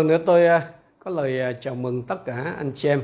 [0.00, 3.02] Lần nữa tôi à, có lời à, chào mừng tất cả anh chị em.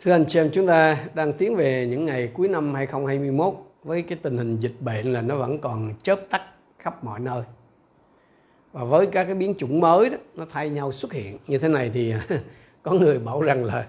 [0.00, 4.02] Thưa anh chị em, chúng ta đang tiến về những ngày cuối năm 2021 với
[4.02, 6.42] cái tình hình dịch bệnh là nó vẫn còn chớp tắt
[6.78, 7.42] khắp mọi nơi.
[8.72, 11.38] Và với các cái biến chủng mới đó, nó thay nhau xuất hiện.
[11.46, 12.14] Như thế này thì
[12.82, 13.86] có người bảo rằng là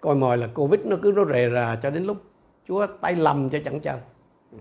[0.00, 2.16] coi mồi là Covid nó cứ nó rề rà cho đến lúc
[2.68, 3.98] Chúa tay lầm cho chẳng chờ.
[4.52, 4.58] Ừ.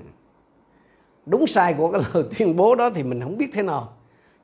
[1.26, 3.97] Đúng sai của cái lời tuyên bố đó thì mình không biết thế nào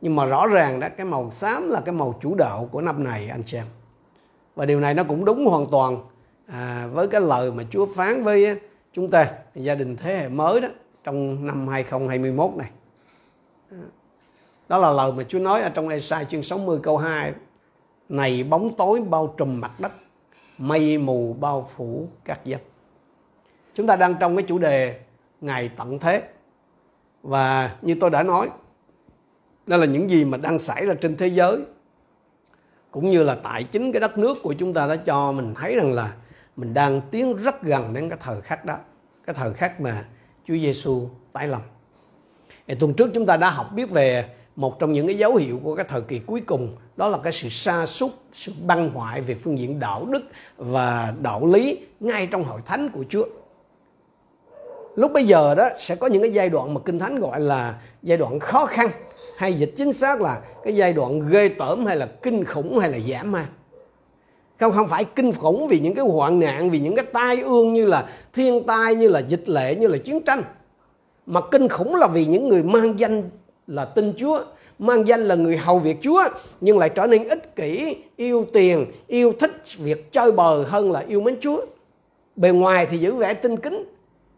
[0.03, 3.03] nhưng mà rõ ràng đó cái màu xám là cái màu chủ đạo của năm
[3.03, 3.65] này anh chị em
[4.55, 5.97] và điều này nó cũng đúng hoàn toàn
[6.47, 8.59] à, với cái lời mà Chúa phán với
[8.91, 10.67] chúng ta gia đình thế hệ mới đó
[11.03, 12.69] trong năm 2021 này.
[14.69, 17.33] Đó là lời mà Chúa nói ở trong Esai chương 60 câu 2
[18.09, 19.91] này bóng tối bao trùm mặt đất
[20.57, 22.61] mây mù bao phủ các dân.
[23.73, 24.99] Chúng ta đang trong cái chủ đề
[25.41, 26.23] ngày tận thế.
[27.21, 28.49] Và như tôi đã nói
[29.67, 31.57] đó là những gì mà đang xảy ra trên thế giới.
[32.91, 35.75] Cũng như là tại chính cái đất nước của chúng ta đã cho mình thấy
[35.75, 36.13] rằng là
[36.55, 38.77] mình đang tiến rất gần đến cái thời khắc đó,
[39.25, 40.05] cái thời khắc mà
[40.47, 41.61] Chúa Giêsu tái lâm.
[42.67, 45.59] Thì tuần trước chúng ta đã học biết về một trong những cái dấu hiệu
[45.63, 49.21] của cái thời kỳ cuối cùng, đó là cái sự sa sút, sự băng hoại
[49.21, 50.21] về phương diện đạo đức
[50.57, 53.25] và đạo lý ngay trong hội thánh của Chúa.
[54.95, 57.79] Lúc bây giờ đó sẽ có những cái giai đoạn mà kinh thánh gọi là
[58.01, 58.89] giai đoạn khó khăn
[59.37, 62.91] hay dịch chính xác là cái giai đoạn ghê tởm hay là kinh khủng hay
[62.91, 63.47] là giảm ma
[64.59, 67.73] không không phải kinh khủng vì những cái hoạn nạn, vì những cái tai ương
[67.73, 70.43] như là thiên tai, như là dịch lệ, như là chiến tranh.
[71.25, 73.29] Mà kinh khủng là vì những người mang danh
[73.67, 74.39] là tin Chúa,
[74.79, 76.23] mang danh là người hầu việc Chúa,
[76.61, 81.03] nhưng lại trở nên ích kỷ, yêu tiền, yêu thích việc chơi bờ hơn là
[81.07, 81.65] yêu mến Chúa.
[82.35, 83.83] Bề ngoài thì giữ vẻ tinh kính,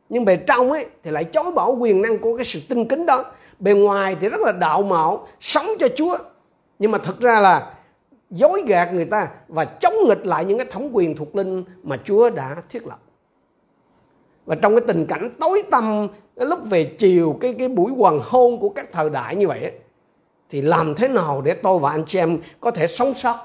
[0.10, 3.06] nhưng bề trong ấy thì lại chối bỏ quyền năng của cái sự tinh kính
[3.06, 3.26] đó
[3.66, 6.18] bề ngoài thì rất là đạo mạo, sống cho Chúa.
[6.80, 7.74] Nhưng mà thực ra là
[8.30, 11.98] dối gạt người ta và chống nghịch lại những cái thống quyền thuộc linh mà
[12.04, 13.00] Chúa đã thiết lập.
[14.46, 18.20] Và trong cái tình cảnh tối tăm, cái lúc về chiều, cái cái buổi hoàng
[18.24, 19.72] hôn của các thời đại như vậy
[20.50, 23.38] thì làm thế nào để tôi và anh chị em có thể sống sót?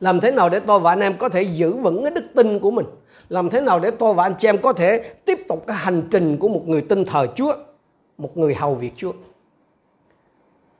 [0.00, 2.58] Làm thế nào để tôi và anh em có thể giữ vững cái đức tin
[2.58, 2.86] của mình?
[3.28, 6.02] Làm thế nào để tôi và anh chị em có thể tiếp tục cái hành
[6.10, 7.54] trình của một người tin thờ Chúa?
[8.22, 9.12] Một người hầu việc Chúa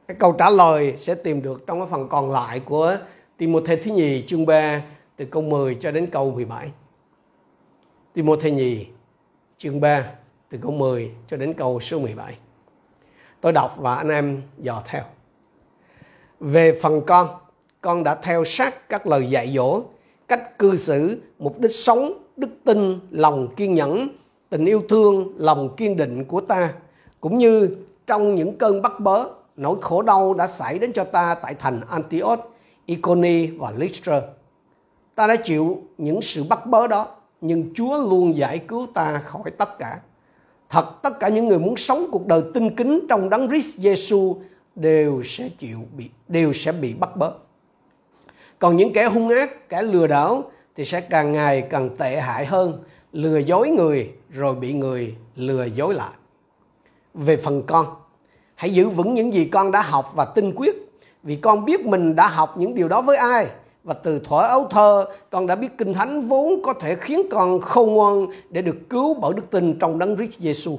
[0.09, 2.97] cái câu trả lời sẽ tìm được trong cái phần còn lại của
[3.37, 4.83] Timothée thứ nhì chương 3
[5.17, 6.71] từ câu 10 cho đến câu 17
[8.13, 8.87] Timothée nhì
[9.59, 10.05] chương 3
[10.49, 12.37] từ câu 10 cho đến câu số 17
[13.43, 15.03] tôi đọc và anh em dò theo.
[16.41, 17.29] Về phần con
[17.81, 19.83] con đã theo sát các lời dạy dỗ,
[20.29, 24.09] cách cư xử, mục đích sống, đức tin, lòng kiên nhẫn,
[24.51, 26.73] tình yêu thương, lòng kiên định của ta
[27.23, 29.25] cũng như trong những cơn bắt bớ
[29.57, 32.41] nỗi khổ đau đã xảy đến cho ta tại thành Antioch,
[32.87, 34.21] Iconi và Lystra.
[35.15, 37.09] Ta đã chịu những sự bắt bớ đó,
[37.41, 40.01] nhưng Chúa luôn giải cứu ta khỏi tất cả.
[40.69, 44.37] Thật tất cả những người muốn sống cuộc đời tinh kính trong đấng Christ Giêsu
[44.75, 47.33] đều sẽ chịu bị đều sẽ bị bắt bớ.
[48.59, 52.47] Còn những kẻ hung ác, kẻ lừa đảo thì sẽ càng ngày càng tệ hại
[52.47, 52.83] hơn,
[53.13, 56.13] lừa dối người rồi bị người lừa dối lại
[57.15, 57.87] về phần con.
[58.55, 60.93] Hãy giữ vững những gì con đã học và tinh quyết
[61.23, 63.47] vì con biết mình đã học những điều đó với ai
[63.85, 67.61] và từ thuở ấu thơ con đã biết kinh thánh vốn có thể khiến con
[67.61, 70.79] khôn ngoan để được cứu bởi đức tin trong đấng Christ Giêsu.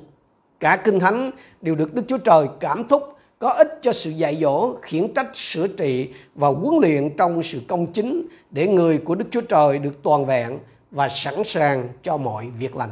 [0.59, 1.31] Cả kinh thánh
[1.61, 5.35] đều được Đức Chúa Trời cảm thúc có ích cho sự dạy dỗ, khiển trách,
[5.35, 9.79] sửa trị và huấn luyện trong sự công chính để người của Đức Chúa Trời
[9.79, 10.59] được toàn vẹn
[10.91, 12.91] và sẵn sàng cho mọi việc lành.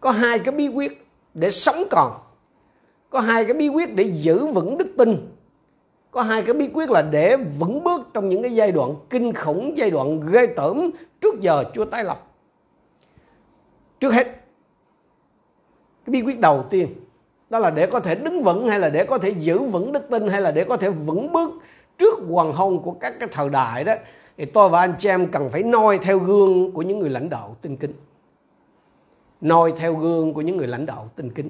[0.00, 2.12] Có hai cái bí quyết để sống còn.
[3.10, 5.28] Có hai cái bí quyết để giữ vững đức tin.
[6.10, 9.32] Có hai cái bí quyết là để vững bước trong những cái giai đoạn kinh
[9.32, 10.90] khủng, giai đoạn ghê tởm
[11.20, 12.26] trước giờ chúa tái lập.
[14.00, 14.24] Trước hết,
[16.06, 16.88] cái bí quyết đầu tiên,
[17.50, 20.10] đó là để có thể đứng vững, hay là để có thể giữ vững đức
[20.10, 21.50] tin, hay là để có thể vững bước
[21.98, 23.94] trước hoàng hôn của các cái thời đại đó,
[24.36, 27.28] thì tôi và anh chị em cần phải noi theo gương của những người lãnh
[27.28, 27.92] đạo tinh kính
[29.42, 31.48] noi theo gương của những người lãnh đạo tinh kính.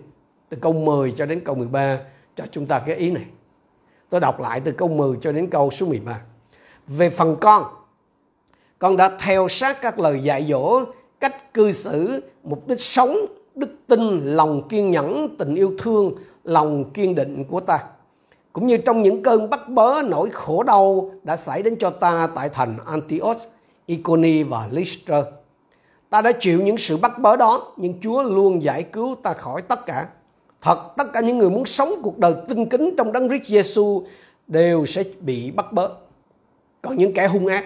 [0.48, 1.98] Từ câu 10 cho đến câu 13
[2.36, 3.24] cho chúng ta cái ý này.
[4.10, 6.20] Tôi đọc lại từ câu 10 cho đến câu số 13.
[6.86, 7.64] Về phần con,
[8.78, 10.80] con đã theo sát các lời dạy dỗ,
[11.20, 13.16] cách cư xử, mục đích sống,
[13.54, 16.14] đức tin, lòng kiên nhẫn, tình yêu thương,
[16.44, 17.78] lòng kiên định của ta.
[18.52, 22.28] Cũng như trong những cơn bắt bớ nỗi khổ đau đã xảy đến cho ta
[22.34, 23.38] tại thành Antioch,
[23.86, 25.22] Iconi và Lystra
[26.12, 29.62] Ta đã chịu những sự bắt bớ đó, nhưng Chúa luôn giải cứu ta khỏi
[29.62, 30.06] tất cả.
[30.60, 34.06] Thật, tất cả những người muốn sống cuộc đời tinh kính trong đấng Christ Giêsu
[34.46, 35.90] đều sẽ bị bắt bớ.
[36.82, 37.64] Còn những kẻ hung ác,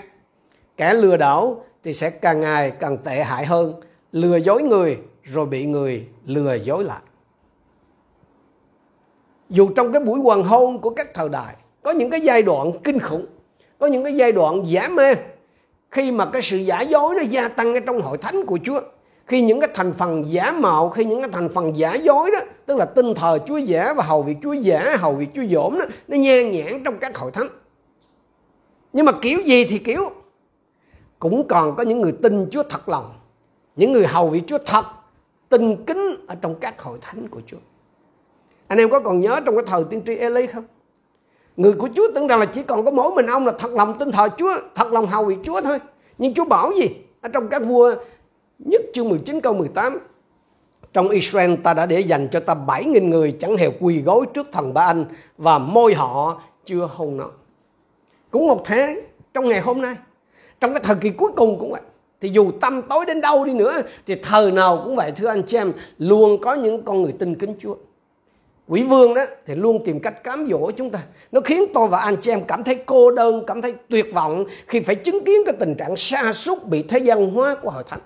[0.77, 3.75] kẻ lừa đảo thì sẽ càng ngày càng tệ hại hơn,
[4.13, 7.03] lừa dối người rồi bị người lừa dối lại.
[9.49, 12.73] Dù trong cái buổi hoàng hôn của các thời đại có những cái giai đoạn
[12.85, 13.27] kinh khủng,
[13.79, 15.15] có những cái giai đoạn giả mê
[15.97, 18.81] khi mà cái sự giả dối nó gia tăng ở trong hội thánh của Chúa,
[19.27, 22.39] khi những cái thành phần giả mạo, khi những cái thành phần giả dối đó,
[22.67, 25.79] tức là tinh thờ Chúa giả và hầu việc Chúa giả, hầu việc Chúa dỗm
[25.79, 27.49] đó, nó nhan nhản trong các hội thánh.
[28.93, 30.11] Nhưng mà kiểu gì thì kiểu,
[31.19, 33.15] cũng còn có những người tin Chúa thật lòng,
[33.77, 34.85] những người hầu việc Chúa thật,
[35.49, 37.59] tin kính ở trong các hội thánh của Chúa.
[38.67, 40.65] Anh em có còn nhớ trong cái thời tiên tri Eli không?
[41.57, 43.99] Người của Chúa tưởng rằng là chỉ còn có mỗi mình ông là thật lòng
[43.99, 45.79] tin thờ Chúa thật lòng hầu việc Chúa thôi
[46.19, 46.89] nhưng Chúa bảo gì
[47.21, 47.95] ở trong các vua
[48.59, 49.99] nhất chương 19 câu 18
[50.97, 54.49] trong Israel ta đã để dành cho ta 7.000 người chẳng hề quỳ gối trước
[54.53, 55.05] thần Ba Anh
[55.39, 57.31] và môi họ chưa hôn nó.
[58.31, 59.03] Cũng một thế
[59.35, 59.97] trong ngày hôm nay,
[60.61, 61.81] trong cái thời kỳ cuối cùng cũng vậy.
[62.21, 65.43] Thì dù tâm tối đến đâu đi nữa thì thời nào cũng vậy thưa anh
[65.47, 67.75] chị em, luôn có những con người tin kính Chúa.
[68.69, 71.03] Quỷ vương đó thì luôn tìm cách cám dỗ chúng ta.
[71.33, 74.45] Nó khiến tôi và anh chị em cảm thấy cô đơn, cảm thấy tuyệt vọng
[74.67, 77.85] khi phải chứng kiến cái tình trạng sa sút bị thế gian hóa của hội
[77.89, 78.01] thánh.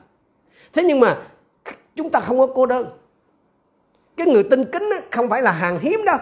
[0.72, 1.18] Thế nhưng mà
[1.96, 2.86] chúng ta không có cô đơn.
[4.16, 6.18] Cái người tin kính không phải là hàng hiếm đâu.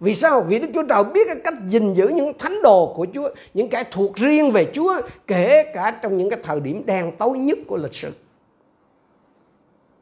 [0.00, 0.40] Vì sao?
[0.40, 3.68] Vì Đức Chúa Trời biết cái cách gìn giữ những thánh đồ của Chúa, những
[3.68, 7.58] cái thuộc riêng về Chúa, kể cả trong những cái thời điểm đen tối nhất
[7.66, 8.10] của lịch sử.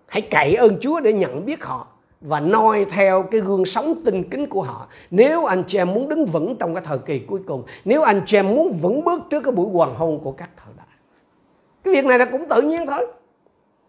[0.07, 1.87] Hãy cậy ơn Chúa để nhận biết họ
[2.27, 4.87] và noi theo cái gương sống tinh kính của họ.
[5.11, 8.23] Nếu anh chị em muốn đứng vững trong cái thời kỳ cuối cùng, nếu anh
[8.27, 10.87] chị em muốn vững bước trước cái buổi hoàng hôn của các thời đại.
[11.85, 13.07] Cái việc này là cũng tự nhiên thôi.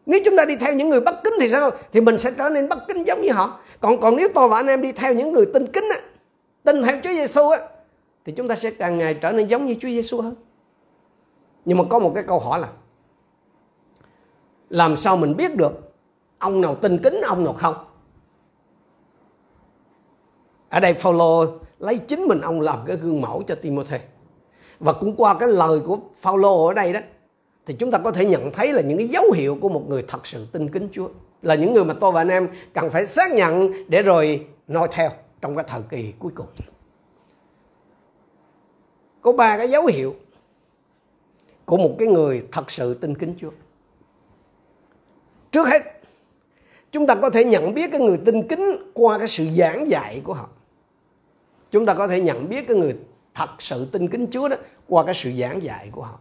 [0.05, 1.71] Nếu chúng ta đi theo những người bất kính thì sao?
[1.91, 3.59] Thì mình sẽ trở nên bất kính giống như họ.
[3.79, 5.99] Còn còn nếu tôi và anh em đi theo những người tinh kính á,
[6.63, 7.57] tin theo Chúa Giêsu á,
[8.25, 10.35] thì chúng ta sẽ càng ngày trở nên giống như Chúa Giêsu hơn.
[11.65, 12.67] Nhưng mà có một cái câu hỏi là
[14.69, 15.93] làm sao mình biết được
[16.37, 17.75] ông nào tin kính ông nào không?
[20.69, 21.45] Ở đây Phaolô
[21.79, 23.97] lấy chính mình ông làm cái gương mẫu cho Timothy.
[24.79, 26.99] Và cũng qua cái lời của Phaolô ở đây đó
[27.65, 30.03] thì chúng ta có thể nhận thấy là những cái dấu hiệu của một người
[30.07, 31.09] thật sự tin kính Chúa
[31.41, 34.87] là những người mà tôi và anh em cần phải xác nhận để rồi noi
[34.91, 35.09] theo
[35.41, 36.47] trong cái thời kỳ cuối cùng.
[39.21, 40.15] Có ba cái dấu hiệu
[41.65, 43.51] của một cái người thật sự tin kính Chúa.
[45.51, 45.81] Trước hết,
[46.91, 50.21] chúng ta có thể nhận biết cái người tin kính qua cái sự giảng dạy
[50.23, 50.49] của họ.
[51.71, 52.95] Chúng ta có thể nhận biết cái người
[53.33, 54.55] thật sự tin kính Chúa đó
[54.87, 56.19] qua cái sự giảng dạy của họ.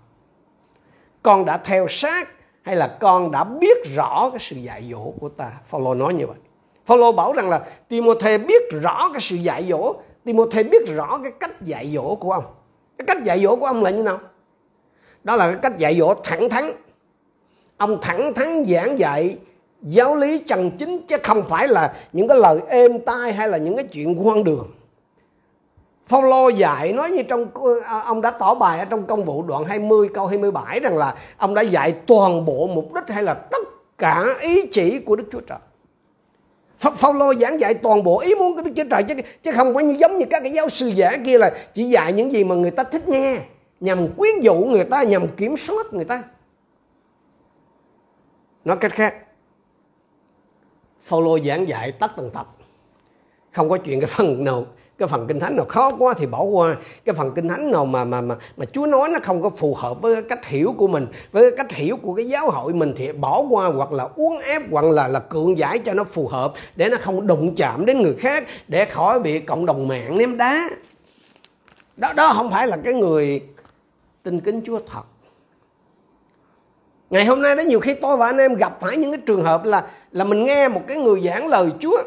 [1.22, 2.28] Con đã theo sát
[2.62, 5.52] hay là con đã biết rõ cái sự dạy dỗ của ta?
[5.66, 6.36] Phaolô nói như vậy.
[6.86, 9.94] Phaolô bảo rằng là Timôthê biết rõ cái sự dạy dỗ.
[10.24, 12.44] Timôthê biết rõ cái cách dạy dỗ của ông.
[12.98, 14.18] Cái cách dạy dỗ của ông là như nào?
[15.24, 16.64] Đó là cái cách dạy dỗ thẳng thắn.
[17.76, 19.38] Ông thẳng thắn giảng dạy
[19.82, 23.58] giáo lý chân chính chứ không phải là những cái lời êm tai hay là
[23.58, 24.70] những cái chuyện quan đường.
[26.06, 29.42] Phaolô dạy nói như trong ờ, ờ, ông đã tỏ bài ở trong công vụ
[29.42, 33.34] đoạn 20 câu 27 rằng là ông đã dạy toàn bộ mục đích hay là
[33.34, 35.58] tất cả ý chỉ của Đức Chúa Trời.
[36.78, 39.80] Phaolô giảng dạy toàn bộ ý muốn của Đức Chúa Trời chứ chứ không có
[39.80, 42.54] như giống như các cái giáo sư giả kia là chỉ dạy những gì mà
[42.54, 43.38] người ta thích nghe
[43.80, 46.22] nhằm quyến dụ người ta nhằm kiểm soát người ta.
[48.64, 49.14] Nói cách khác,
[51.02, 52.46] Phaolô giảng dạy tất tần tật,
[53.52, 54.66] không có chuyện cái phần nào
[54.98, 56.76] cái phần kinh thánh nào khó quá thì bỏ qua.
[57.04, 59.74] Cái phần kinh thánh nào mà mà mà mà Chúa nói nó không có phù
[59.74, 63.12] hợp với cách hiểu của mình, với cách hiểu của cái giáo hội mình thì
[63.12, 66.52] bỏ qua hoặc là uốn ép hoặc là là cưỡng giải cho nó phù hợp,
[66.76, 70.36] để nó không đụng chạm đến người khác, để khỏi bị cộng đồng mạng ném
[70.36, 70.68] đá.
[71.96, 73.42] Đó đó không phải là cái người
[74.22, 75.02] tin kính Chúa thật.
[77.10, 79.42] Ngày hôm nay đó nhiều khi tôi và anh em gặp phải những cái trường
[79.42, 82.02] hợp là là mình nghe một cái người giảng lời Chúa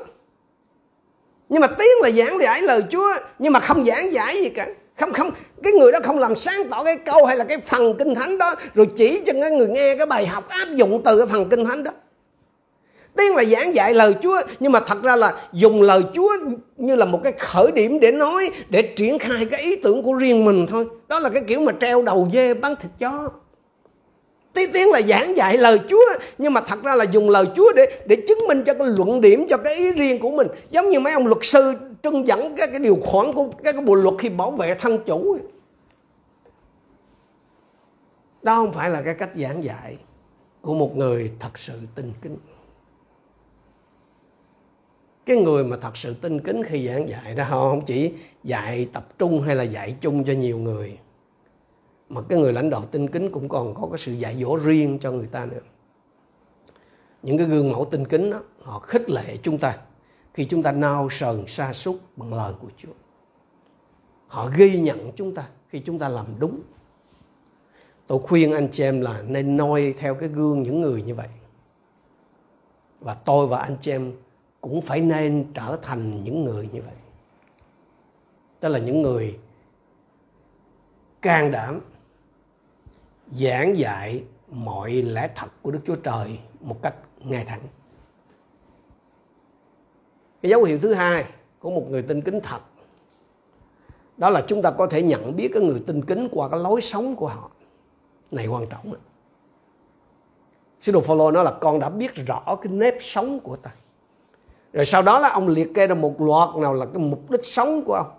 [1.49, 4.67] nhưng mà tiếng là giảng giải lời Chúa, nhưng mà không giảng giải gì cả.
[4.99, 5.31] Không không,
[5.63, 8.37] cái người đó không làm sáng tỏ cái câu hay là cái phần kinh thánh
[8.37, 11.49] đó, rồi chỉ cho cái người nghe cái bài học áp dụng từ cái phần
[11.49, 11.91] kinh thánh đó.
[13.17, 16.37] Tiếng là giảng dạy lời Chúa, nhưng mà thật ra là dùng lời Chúa
[16.77, 20.13] như là một cái khởi điểm để nói, để triển khai cái ý tưởng của
[20.13, 20.85] riêng mình thôi.
[21.07, 23.29] Đó là cái kiểu mà treo đầu dê bán thịt chó
[24.59, 26.05] tí tiếng là giảng dạy lời Chúa,
[26.37, 29.21] nhưng mà thật ra là dùng lời Chúa để để chứng minh cho cái luận
[29.21, 30.47] điểm, cho cái ý riêng của mình.
[30.69, 31.73] Giống như mấy ông luật sư
[32.03, 34.97] trưng dẫn các cái điều khoản của các cái bộ luật khi bảo vệ thân
[35.05, 35.37] chủ.
[38.41, 39.97] Đó không phải là cái cách giảng dạy
[40.61, 42.37] của một người thật sự tin kính.
[45.25, 48.11] Cái người mà thật sự tinh kính khi giảng dạy đó, họ không chỉ
[48.43, 50.97] dạy tập trung hay là dạy chung cho nhiều người
[52.09, 54.99] mà cái người lãnh đạo tinh kính cũng còn có cái sự dạy dỗ riêng
[54.99, 55.59] cho người ta nữa.
[57.23, 59.77] Những cái gương mẫu tinh kính đó họ khích lệ chúng ta
[60.33, 62.91] khi chúng ta nao sờn, sa sút bằng lời của Chúa.
[64.27, 66.61] Họ ghi nhận chúng ta khi chúng ta làm đúng.
[68.07, 71.27] Tôi khuyên anh chị em là nên noi theo cái gương những người như vậy.
[72.99, 74.13] Và tôi và anh chị em
[74.61, 76.95] cũng phải nên trở thành những người như vậy.
[78.61, 79.39] Đó là những người
[81.21, 81.81] can đảm
[83.31, 87.61] giảng dạy mọi lẽ thật của Đức Chúa Trời một cách ngay thẳng.
[90.41, 91.25] Cái dấu hiệu thứ hai
[91.59, 92.59] của một người tin kính thật,
[94.17, 96.81] đó là chúng ta có thể nhận biết cái người tin kính qua cái lối
[96.81, 97.51] sống của họ.
[98.31, 98.93] Này, quan trọng.
[100.79, 103.71] Sứ đồ Phaolô nói là con đã biết rõ cái nếp sống của ta.
[104.73, 107.45] Rồi sau đó là ông liệt kê ra một loạt nào là cái mục đích
[107.45, 108.18] sống của ông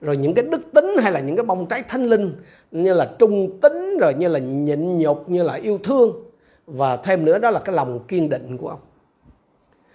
[0.00, 2.36] rồi những cái đức tính hay là những cái bông trái thánh linh
[2.70, 6.12] như là trung tính rồi như là nhịn nhục như là yêu thương
[6.66, 8.80] và thêm nữa đó là cái lòng kiên định của ông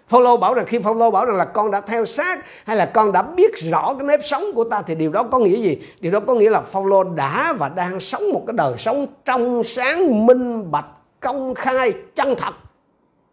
[0.09, 3.11] Phaolô bảo rằng khi Phaolô bảo rằng là con đã theo sát hay là con
[3.11, 5.77] đã biết rõ cái nếp sống của ta thì điều đó có nghĩa gì?
[5.99, 9.63] Điều đó có nghĩa là Phaolô đã và đang sống một cái đời sống trong
[9.63, 10.85] sáng, minh bạch,
[11.19, 12.53] công khai, chân thật.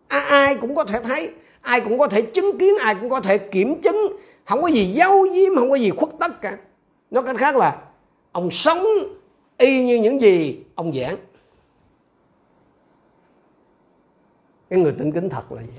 [0.09, 1.31] À, ai cũng có thể thấy,
[1.61, 4.85] ai cũng có thể chứng kiến, ai cũng có thể kiểm chứng, không có gì
[4.85, 6.59] giấu giếm, không có gì khuất tất cả.
[7.11, 7.85] Nói cách khác là
[8.33, 8.85] ông sống
[9.59, 11.17] y như những gì ông giảng.
[14.71, 15.73] Cái người tin kính thật là gì?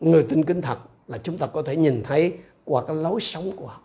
[0.00, 0.78] Người tin kính thật
[1.08, 3.80] là chúng ta có thể nhìn thấy qua cái lối sống của họ.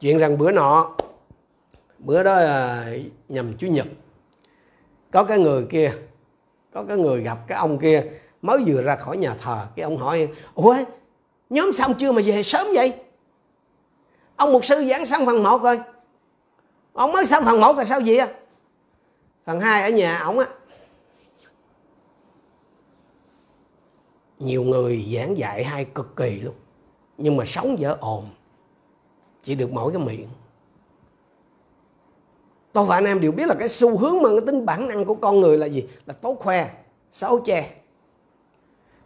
[0.00, 0.96] Chuyện rằng bữa nọ
[1.98, 2.86] bữa đó à,
[3.28, 3.86] nhầm chủ nhật
[5.10, 5.92] có cái người kia
[6.72, 8.04] có cái người gặp cái ông kia
[8.42, 10.76] mới vừa ra khỏi nhà thờ, cái ông hỏi, ủa,
[11.50, 12.94] nhóm xong chưa mà về sớm vậy?
[14.36, 15.80] Ông mục sư giảng xong phần 1 rồi
[16.92, 18.20] ông mới xong phần 1 rồi sao vậy
[19.46, 20.46] phần 2 ở nhà ổng á.
[24.38, 26.54] Nhiều người giảng dạy hay cực kỳ luôn,
[27.18, 28.24] nhưng mà sống dở ồn,
[29.42, 30.28] chỉ được mỗi cái miệng.
[32.72, 35.04] Tôi và anh em đều biết là cái xu hướng mà cái tính bản năng
[35.04, 35.88] của con người là gì?
[36.06, 36.70] Là tốt khoe,
[37.10, 37.77] xấu che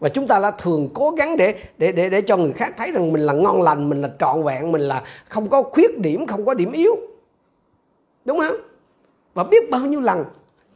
[0.02, 2.92] và chúng ta là thường cố gắng để để để để cho người khác thấy
[2.92, 6.26] rằng mình là ngon lành, mình là trọn vẹn, mình là không có khuyết điểm,
[6.26, 6.96] không có điểm yếu.
[8.24, 8.56] Đúng không?
[9.34, 10.24] Và biết bao nhiêu lần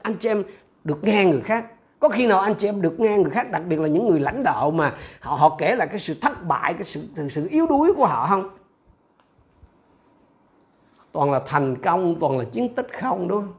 [0.02, 0.42] anh chị em
[0.84, 1.66] được nghe người khác.
[2.00, 4.20] Có khi nào anh chị em được nghe người khác, đặc biệt là những người
[4.20, 7.66] lãnh đạo mà họ họ kể là cái sự thất bại, cái sự sự yếu
[7.66, 8.50] đuối của họ không?
[11.12, 13.54] Toàn là thành công, toàn là chiến tích không, đúng không?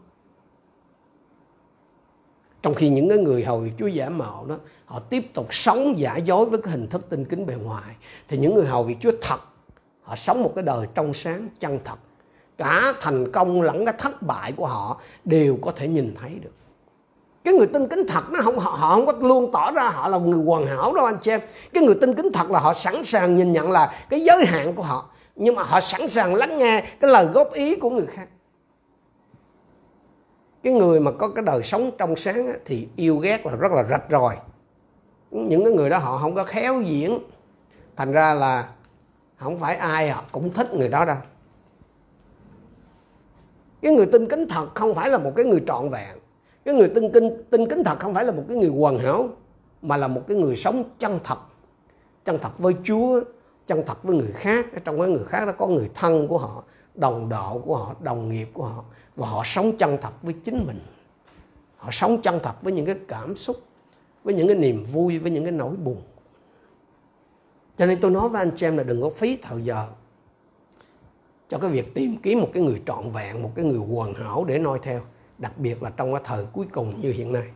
[2.67, 4.55] Trong khi những cái người hầu việc Chúa giả mạo đó
[4.85, 7.95] họ tiếp tục sống giả dối với cái hình thức tinh kính bề ngoài
[8.27, 9.39] thì những người hầu việc Chúa thật
[10.01, 11.95] họ sống một cái đời trong sáng chân thật.
[12.57, 16.53] Cả thành công lẫn cái thất bại của họ đều có thể nhìn thấy được.
[17.43, 20.07] Cái người tin kính thật nó không họ, họ không có luôn tỏ ra họ
[20.07, 21.39] là người hoàn hảo đâu anh chị em.
[21.73, 24.73] Cái người tin kính thật là họ sẵn sàng nhìn nhận là cái giới hạn
[24.75, 28.05] của họ nhưng mà họ sẵn sàng lắng nghe cái lời góp ý của người
[28.05, 28.27] khác
[30.67, 33.83] cái người mà có cái đời sống trong sáng thì yêu ghét là rất là
[33.83, 34.37] rạch ròi.
[35.31, 37.19] Những cái người đó họ không có khéo diễn.
[37.95, 38.69] Thành ra là
[39.37, 41.17] không phải ai họ cũng thích người đó đâu.
[43.81, 46.17] Cái người tin kính thật không phải là một cái người trọn vẹn.
[46.65, 49.29] Cái người tin kinh tin kính thật không phải là một cái người hoàn hảo,
[49.81, 51.39] mà là một cái người sống chân thật.
[52.25, 53.21] Chân thật với Chúa,
[53.67, 54.65] chân thật với người khác.
[54.83, 56.63] Trong cái người khác đó có người thân của họ,
[56.95, 58.83] đồng đạo của họ, đồng nghiệp của họ
[59.17, 60.79] và họ sống chân thật với chính mình.
[61.77, 63.57] Họ sống chân thật với những cái cảm xúc,
[64.23, 66.01] với những cái niềm vui, với những cái nỗi buồn.
[67.77, 69.87] Cho nên tôi nói với anh chị em là đừng có phí thời giờ
[71.49, 74.45] cho cái việc tìm kiếm một cái người trọn vẹn, một cái người hoàn hảo
[74.45, 75.01] để noi theo,
[75.37, 77.47] đặc biệt là trong cái thời cuối cùng như hiện nay.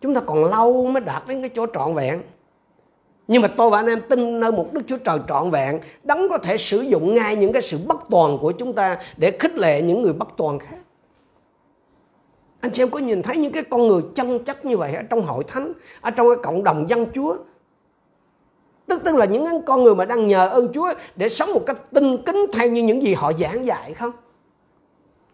[0.00, 2.22] Chúng ta còn lâu mới đạt đến cái chỗ trọn vẹn
[3.30, 6.28] nhưng mà tôi và anh em tin nơi một Đức Chúa Trời trọn vẹn, đấng
[6.30, 9.58] có thể sử dụng ngay những cái sự bất toàn của chúng ta để khích
[9.58, 10.76] lệ những người bất toàn khác.
[12.60, 15.02] Anh chị em có nhìn thấy những cái con người chân chất như vậy ở
[15.02, 17.36] trong hội thánh, ở trong cái cộng đồng dân chúa?
[18.86, 21.62] Tức tức là những cái con người mà đang nhờ ơn chúa để sống một
[21.66, 24.12] cách tinh kính theo như những gì họ giảng dạy không?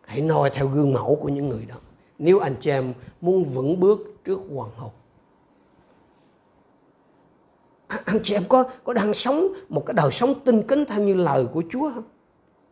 [0.05, 1.77] Hãy noi theo gương mẫu của những người đó.
[2.19, 4.93] Nếu anh chị em muốn vững bước trước hoàng hậu
[7.89, 11.15] anh chị em có có đang sống một cái đời sống tinh kính theo như
[11.15, 12.05] lời của Chúa không?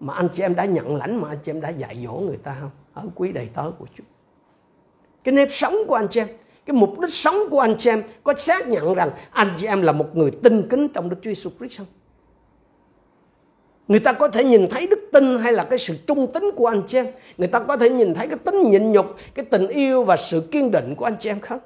[0.00, 2.36] Mà anh chị em đã nhận lãnh mà anh chị em đã dạy dỗ người
[2.36, 2.70] ta không?
[2.94, 4.04] Ở quý đầy tớ của Chúa.
[5.24, 6.28] Cái nếp sống của anh chị em,
[6.66, 9.82] cái mục đích sống của anh chị em có xác nhận rằng anh chị em
[9.82, 11.86] là một người tinh kính trong Đức Chúa Jesus Christ không?
[13.88, 16.66] Người ta có thể nhìn thấy đức tin hay là cái sự trung tín của
[16.66, 17.06] anh chị em.
[17.38, 20.48] Người ta có thể nhìn thấy cái tính nhịn nhục, cái tình yêu và sự
[20.50, 21.60] kiên định của anh chị em không?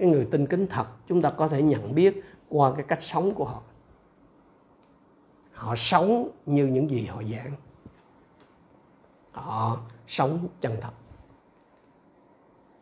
[0.00, 3.34] Cái người tin kính thật chúng ta có thể nhận biết qua cái cách sống
[3.34, 3.62] của họ.
[5.52, 7.52] Họ sống như những gì họ giảng.
[9.32, 10.90] Họ sống chân thật.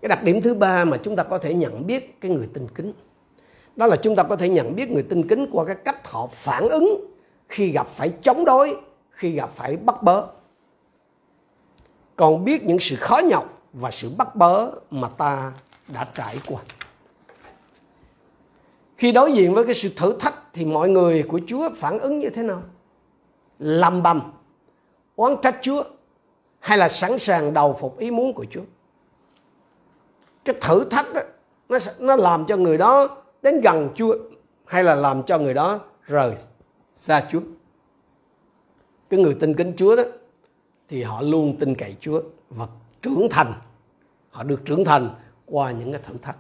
[0.01, 2.69] Cái đặc điểm thứ ba mà chúng ta có thể nhận biết cái người tin
[2.75, 2.93] kính
[3.77, 6.27] đó là chúng ta có thể nhận biết người tin kính qua cái cách họ
[6.27, 7.15] phản ứng
[7.49, 10.27] khi gặp phải chống đối, khi gặp phải bắt bớ.
[12.17, 15.53] Còn biết những sự khó nhọc và sự bắt bớ mà ta
[15.89, 16.63] đã trải qua.
[18.99, 22.19] Khi đối diện với cái sự thử thách thì mọi người của Chúa phản ứng
[22.19, 22.63] như thế nào?
[23.59, 24.33] Lầm bầm,
[25.17, 25.83] oán trách Chúa
[26.59, 28.63] hay là sẵn sàng đầu phục ý muốn của Chúa?
[30.45, 31.21] Cái thử thách đó,
[31.69, 34.17] nó nó làm cho người đó đến gần Chúa
[34.65, 36.35] hay là làm cho người đó rời
[36.95, 37.41] xa Chúa.
[39.11, 40.03] Cái người tin kính Chúa đó
[40.89, 42.67] thì họ luôn tin cậy Chúa và
[43.03, 43.53] trưởng thành.
[44.31, 45.11] Họ được trưởng thành
[45.47, 46.37] qua những cái thử thách.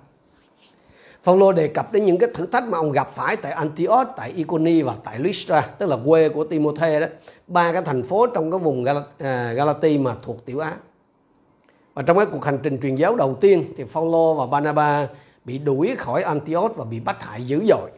[1.28, 4.32] Phaolô đề cập đến những cái thử thách mà ông gặp phải tại Antioch, tại
[4.36, 7.06] Iconi và tại Lystra, tức là quê của Timothy đó,
[7.46, 8.84] ba cái thành phố trong cái vùng
[9.18, 10.76] à, Galati mà thuộc Tiểu Á.
[11.94, 15.08] Và trong cái cuộc hành trình truyền giáo đầu tiên thì Phaolô và Barnabas
[15.44, 17.90] bị đuổi khỏi Antioch và bị bắt hại dữ dội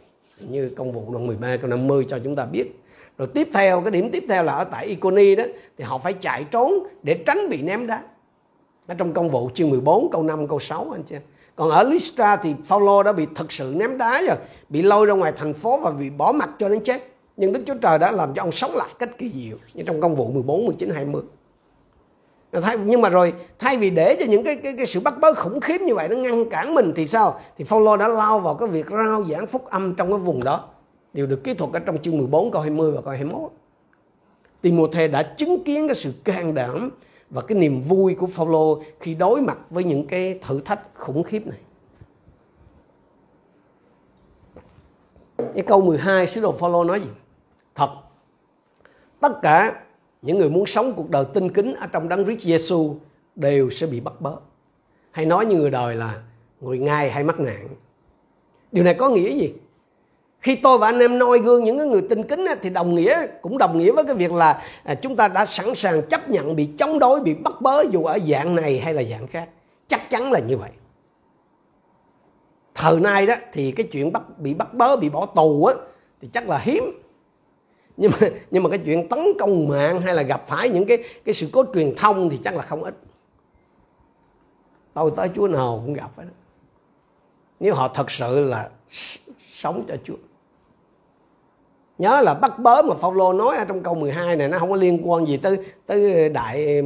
[0.48, 2.80] như công vụ đoạn 13 câu 50 cho chúng ta biết.
[3.18, 5.44] Rồi tiếp theo, cái điểm tiếp theo là ở tại Iconi đó
[5.78, 8.02] thì họ phải chạy trốn để tránh bị ném đá.
[8.86, 11.16] Ở trong công vụ chương 14 câu 5 câu 6 anh chị
[11.56, 14.36] còn ở Lystra thì Phaolô đã bị thực sự ném đá rồi,
[14.68, 17.06] bị lôi ra ngoài thành phố và bị bỏ mặt cho đến chết.
[17.36, 20.00] Nhưng Đức Chúa Trời đã làm cho ông sống lại cách kỳ diệu như trong
[20.00, 21.22] công vụ 14, 19, 20
[22.52, 25.34] thay, nhưng mà rồi thay vì để cho những cái, cái cái sự bắt bớ
[25.34, 27.40] khủng khiếp như vậy nó ngăn cản mình thì sao?
[27.58, 30.64] Thì Phaolô đã lao vào cái việc rao giảng phúc âm trong cái vùng đó.
[31.12, 33.50] Đều được kỹ thuật ở trong chương 14 câu 20 và câu 21
[34.60, 36.90] Timothée đã chứng kiến cái sự can đảm
[37.30, 41.22] và cái niềm vui của Phaolô khi đối mặt với những cái thử thách khủng
[41.22, 41.58] khiếp này.
[45.54, 47.08] Cái câu 12 sứ đồ Phaolô nói gì?
[47.74, 47.90] Thật,
[49.20, 49.82] tất cả
[50.22, 52.96] những người muốn sống cuộc đời tinh kính ở trong đấng Christ Giêsu
[53.34, 54.36] đều sẽ bị bắt bớ.
[55.10, 56.22] Hay nói như người đời là,
[56.60, 57.68] người ngai hay mắc nạn.
[58.72, 59.52] Điều này có nghĩa gì?
[60.40, 63.58] Khi tôi và anh em noi gương những người tinh kính thì đồng nghĩa cũng
[63.58, 66.68] đồng nghĩa với cái việc là à, chúng ta đã sẵn sàng chấp nhận bị
[66.78, 69.48] chống đối, bị bắt bớ dù ở dạng này hay là dạng khác.
[69.88, 70.70] Chắc chắn là như vậy.
[72.74, 75.74] Thời nay đó thì cái chuyện bắt bị bắt bớ, bị bỏ tù á
[76.20, 77.00] thì chắc là hiếm
[77.96, 80.98] nhưng mà nhưng mà cái chuyện tấn công mạng hay là gặp phải những cái
[81.24, 82.94] cái sự cố truyền thông thì chắc là không ít
[84.94, 86.24] tôi tới chúa nào cũng gặp đó
[87.60, 88.70] nếu họ thật sự là
[89.38, 90.14] sống cho chúa
[92.00, 94.76] nhớ là bắt bớ mà Phaolô nói ở trong câu 12 này, nó không có
[94.76, 96.82] liên quan gì tới tới đại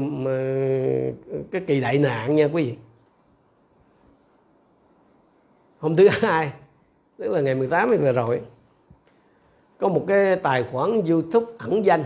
[1.53, 2.77] cái kỳ đại nạn nha quý vị.
[5.79, 6.53] Hôm thứ hai,
[7.19, 8.41] tức là ngày 18 vừa rồi,
[9.79, 12.05] có một cái tài khoản YouTube ẩn danh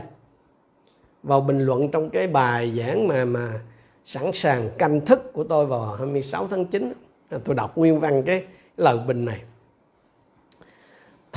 [1.23, 3.49] vào bình luận trong cái bài giảng mà mà
[4.05, 6.92] sẵn sàng canh thức của tôi vào 26 tháng 9
[7.44, 8.44] tôi đọc nguyên văn cái
[8.77, 9.40] lời bình này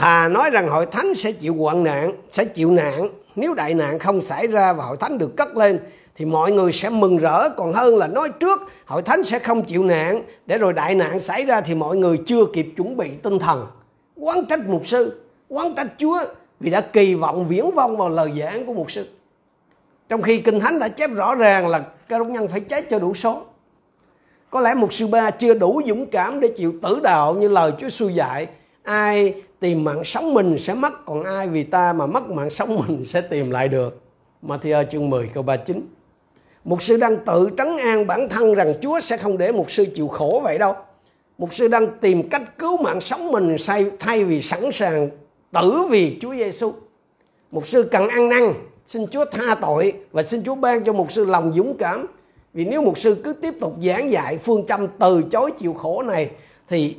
[0.02, 4.00] thà nói rằng hội thánh sẽ chịu quận nạn, sẽ chịu nạn nếu đại nạn
[4.00, 5.80] không xảy ra và hội thánh được cất lên,
[6.16, 9.64] thì mọi người sẽ mừng rỡ còn hơn là nói trước, hội thánh sẽ không
[9.64, 13.10] chịu nạn để rồi đại nạn xảy ra thì mọi người chưa kịp chuẩn bị
[13.24, 13.68] tinh thần
[14.16, 16.20] quán trách mục sư, quán trách Chúa,
[16.60, 19.08] vì đã kỳ vọng viễn vong vào lời giảng của mục sư.
[20.10, 23.00] Trong khi Kinh Thánh đã chép rõ ràng là các đốc nhân phải chết cho
[23.00, 23.42] đủ số.
[24.50, 27.72] Có lẽ mục sư ba chưa đủ dũng cảm để chịu tử đạo như lời
[27.80, 28.48] Chúa xu dạy.
[28.84, 32.84] Ai tìm mạng sống mình sẽ mất, còn ai vì ta mà mất mạng sống
[32.88, 34.02] mình sẽ tìm lại được.
[34.44, 35.88] Matthew chương 10 câu 39.
[36.64, 39.86] Mục sư đang tự trấn an bản thân rằng Chúa sẽ không để mục sư
[39.96, 40.74] chịu khổ vậy đâu.
[41.38, 43.56] Mục sư đang tìm cách cứu mạng sống mình
[44.00, 45.10] thay vì sẵn sàng
[45.52, 46.74] tử vì Chúa Giêsu.
[47.52, 48.54] Mục sư cần ăn năn,
[48.88, 52.06] xin Chúa tha tội và xin Chúa ban cho mục sư lòng dũng cảm.
[52.54, 56.04] Vì nếu mục sư cứ tiếp tục giảng dạy phương châm từ chối chịu khổ
[56.04, 56.30] này
[56.70, 56.96] thì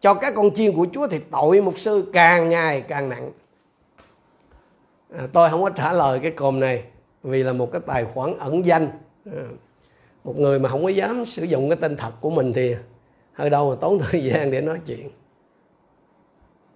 [0.00, 3.30] cho các con chiên của Chúa thì tội mục sư càng ngày càng nặng.
[5.18, 6.82] À, tôi không có trả lời cái cồm này
[7.22, 8.88] vì là một cái tài khoản ẩn danh.
[9.26, 9.42] À,
[10.24, 12.74] một người mà không có dám sử dụng cái tên thật của mình thì
[13.32, 15.10] hơi đâu mà tốn thời gian để nói chuyện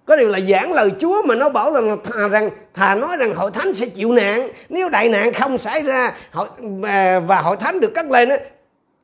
[0.06, 3.34] có điều là giảng lời Chúa mà nó bảo rằng thà rằng thà nói rằng
[3.34, 6.48] hội thánh sẽ chịu nạn nếu đại nạn không xảy ra hội,
[6.82, 8.37] à, và hội thánh được cất lên á,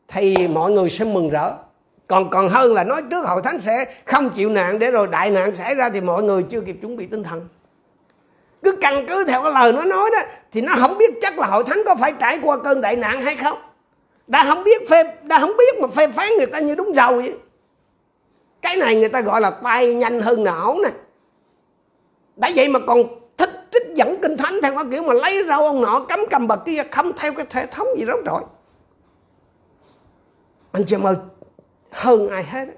[0.08, 1.52] thì mọi người sẽ mừng rỡ
[2.10, 5.30] còn còn hơn là nói trước hội thánh sẽ không chịu nạn để rồi đại
[5.30, 7.48] nạn xảy ra thì mọi người chưa kịp chuẩn bị tinh thần.
[8.62, 10.18] Cứ căn cứ theo cái lời nó nói đó,
[10.52, 13.22] thì nó không biết chắc là hội thánh có phải trải qua cơn đại nạn
[13.22, 13.58] hay không.
[14.26, 17.14] Đã không biết phê, đã không biết mà phê phán người ta như đúng giàu
[17.16, 17.34] vậy.
[18.62, 20.90] Cái này người ta gọi là tay nhanh hơn não nè.
[22.36, 22.98] Đã vậy mà còn
[23.36, 26.48] thích trích dẫn kinh thánh theo cái kiểu mà lấy rau ông nọ cấm cầm
[26.48, 28.42] bậc kia, không theo cái hệ thống gì đó rồi
[30.72, 31.16] anh chị em ơi
[31.90, 32.68] hơn ai hết.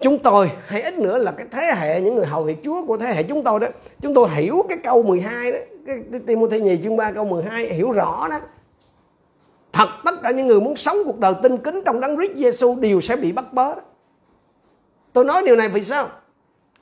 [0.00, 2.96] Chúng tôi hay ít nữa là cái thế hệ những người hầu việc Chúa của
[2.96, 3.66] thế hệ chúng tôi đó
[4.00, 7.66] chúng tôi hiểu cái câu 12 đó cái, cái Timothy nhì chương 3 câu 12
[7.66, 8.40] hiểu rõ đó.
[9.72, 12.76] Thật tất cả những người muốn sống cuộc đời tinh kính trong đấng Christ Giêsu
[12.76, 13.80] đều sẽ bị bắt bớ đó.
[15.12, 16.08] tôi nói điều này vì sao?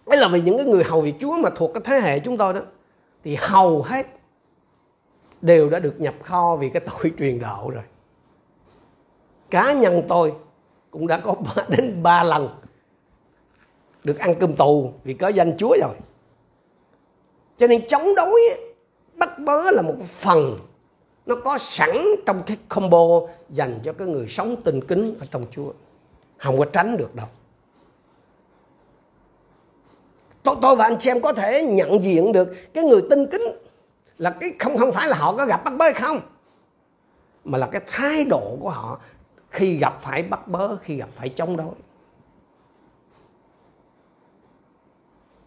[0.07, 2.37] Đấy là vì những cái người hầu việc Chúa mà thuộc cái thế hệ chúng
[2.37, 2.61] tôi đó
[3.25, 4.07] thì hầu hết
[5.43, 7.85] đều đã được nhập kho vì cái tội truyền đạo rồi.
[9.51, 10.33] Cá nhân tôi
[10.99, 11.35] cũng đã có
[11.69, 12.49] đến ba lần
[14.05, 15.95] được ăn cơm tù vì có danh Chúa rồi.
[17.59, 18.41] Cho nên chống đối
[19.15, 20.59] bắt bớ là một phần
[21.27, 25.45] nó có sẵn trong cái combo dành cho cái người sống tinh kính ở trong
[25.51, 25.73] Chúa.
[26.39, 27.27] Không có tránh được đâu.
[30.43, 33.43] Tôi, tôi và anh xem em có thể nhận diện được cái người tinh kính
[34.19, 36.21] là cái không không phải là họ có gặp bắt bớ hay không
[37.45, 39.01] mà là cái thái độ của họ
[39.51, 41.75] khi gặp phải bắt bớ, khi gặp phải chống đối.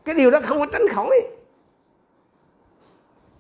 [0.06, 1.22] Cái điều đó không có tránh khỏi.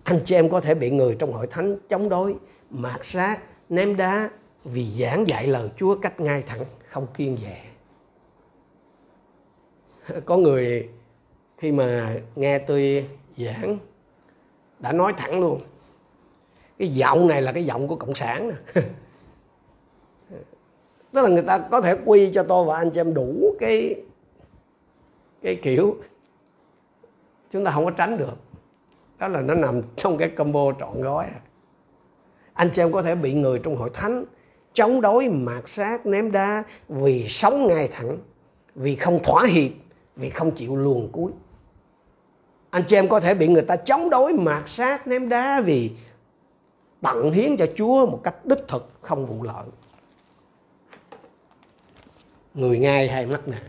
[0.03, 2.35] Anh chị em có thể bị người trong hội thánh chống đối,
[2.69, 4.29] mạt sát, ném đá
[4.63, 7.63] vì giảng dạy lời Chúa cách ngay thẳng, không kiên dè.
[10.25, 10.89] Có người
[11.57, 13.77] khi mà nghe tôi giảng,
[14.79, 15.61] đã nói thẳng luôn.
[16.79, 18.81] Cái giọng này là cái giọng của cộng sản nè.
[21.13, 23.95] tức là người ta có thể quy cho tôi và anh chị em đủ cái
[25.41, 25.97] cái kiểu.
[27.49, 28.37] Chúng ta không có tránh được.
[29.19, 31.25] Đó là nó nằm trong cái combo trọn gói.
[32.53, 34.25] Anh chị em có thể bị người trong hội thánh
[34.73, 38.17] chống đối, mạt sát, ném đá vì sống ngay thẳng,
[38.75, 39.71] vì không thỏa hiệp,
[40.15, 41.31] vì không chịu luồn cuối.
[42.69, 45.91] Anh chị em có thể bị người ta chống đối, mạt sát, ném đá vì
[47.01, 49.65] tặng hiến cho Chúa một cách đích thực, không vụ lợi
[52.53, 53.61] người ngay hay mắc nạn.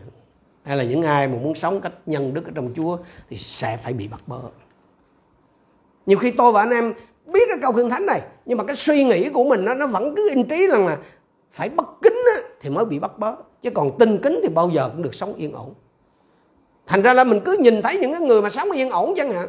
[0.65, 2.99] Hay là những ai mà muốn sống cách nhân đức ở trong Chúa
[3.31, 4.39] thì sẽ phải bị bắt bớ.
[6.07, 6.95] Nhiều khi tôi và anh em
[7.27, 9.87] biết cái câu kinh thánh này nhưng mà cái suy nghĩ của mình nó nó
[9.87, 10.99] vẫn cứ in trí rằng là
[11.53, 13.35] phải bất kính á, thì mới bị bắt bớ.
[13.63, 15.75] Chứ còn tinh kính thì bao giờ cũng được sống yên ổn.
[16.87, 19.33] Thành ra là mình cứ nhìn thấy những cái người mà sống yên ổn chẳng
[19.33, 19.49] hạn.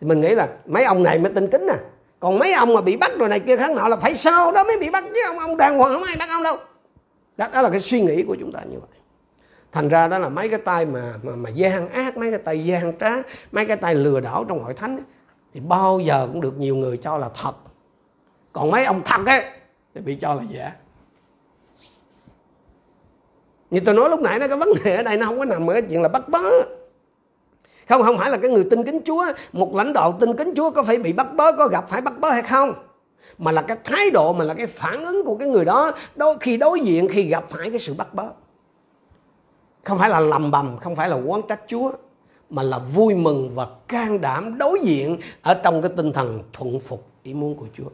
[0.00, 1.74] Thì mình nghĩ là mấy ông này mới tinh kính nè
[2.20, 4.64] còn mấy ông mà bị bắt rồi này kia khác nọ là phải sao đó
[4.64, 5.20] mới bị bắt chứ?
[5.26, 6.56] Ông ông đàng hoàng không ai bắt ông đâu
[7.42, 8.98] đó, đó là cái suy nghĩ của chúng ta như vậy.
[9.72, 12.64] Thành ra đó là mấy cái tay mà mà, mà gian ác mấy cái tay
[12.64, 13.10] gian trá
[13.52, 15.04] mấy cái tay lừa đảo trong hội thánh ấy,
[15.54, 17.54] thì bao giờ cũng được nhiều người cho là thật.
[18.52, 19.44] Còn mấy ông thật ấy
[19.94, 20.72] thì bị cho là giả.
[23.70, 25.66] Như tôi nói lúc nãy đó cái vấn đề ở đây nó không có nằm
[25.70, 26.38] ở cái chuyện là bắt bớ.
[27.88, 30.70] Không không phải là cái người tin kính Chúa một lãnh đạo tin kính Chúa
[30.70, 32.74] có phải bị bắt bớ có gặp phải bắt bớ hay không?
[33.38, 36.36] Mà là cái thái độ, mà là cái phản ứng của cái người đó đôi
[36.40, 38.24] khi đối diện, khi gặp phải cái sự bắt bớ.
[39.84, 41.92] Không phải là lầm bầm, không phải là quán trách Chúa,
[42.50, 46.80] mà là vui mừng và can đảm đối diện ở trong cái tinh thần thuận
[46.80, 47.88] phục ý muốn của Chúa.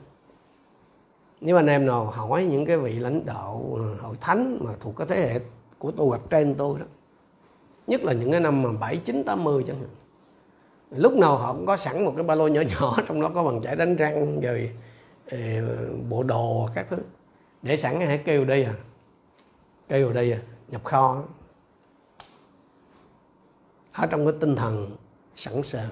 [1.41, 4.97] Nếu anh em nào hỏi những cái vị lãnh đạo ờ, hội thánh mà thuộc
[4.97, 5.41] cái thế hệ
[5.79, 6.87] của tôi hoặc trên tôi đó,
[7.87, 9.89] nhất là những cái năm mà bảy, chín, tám mươi chẳng hạn,
[10.91, 13.43] lúc nào họ cũng có sẵn một cái ba lô nhỏ nhỏ, trong đó có
[13.43, 14.71] bằng chải đánh răng, rồi
[16.09, 16.97] bộ đồ các thứ.
[17.63, 18.75] Để sẵn hãy kêu đi à.
[19.89, 20.39] Kêu đây à
[20.69, 21.23] nhập kho.
[23.93, 24.91] Ở trong cái tinh thần
[25.35, 25.91] sẵn sàng.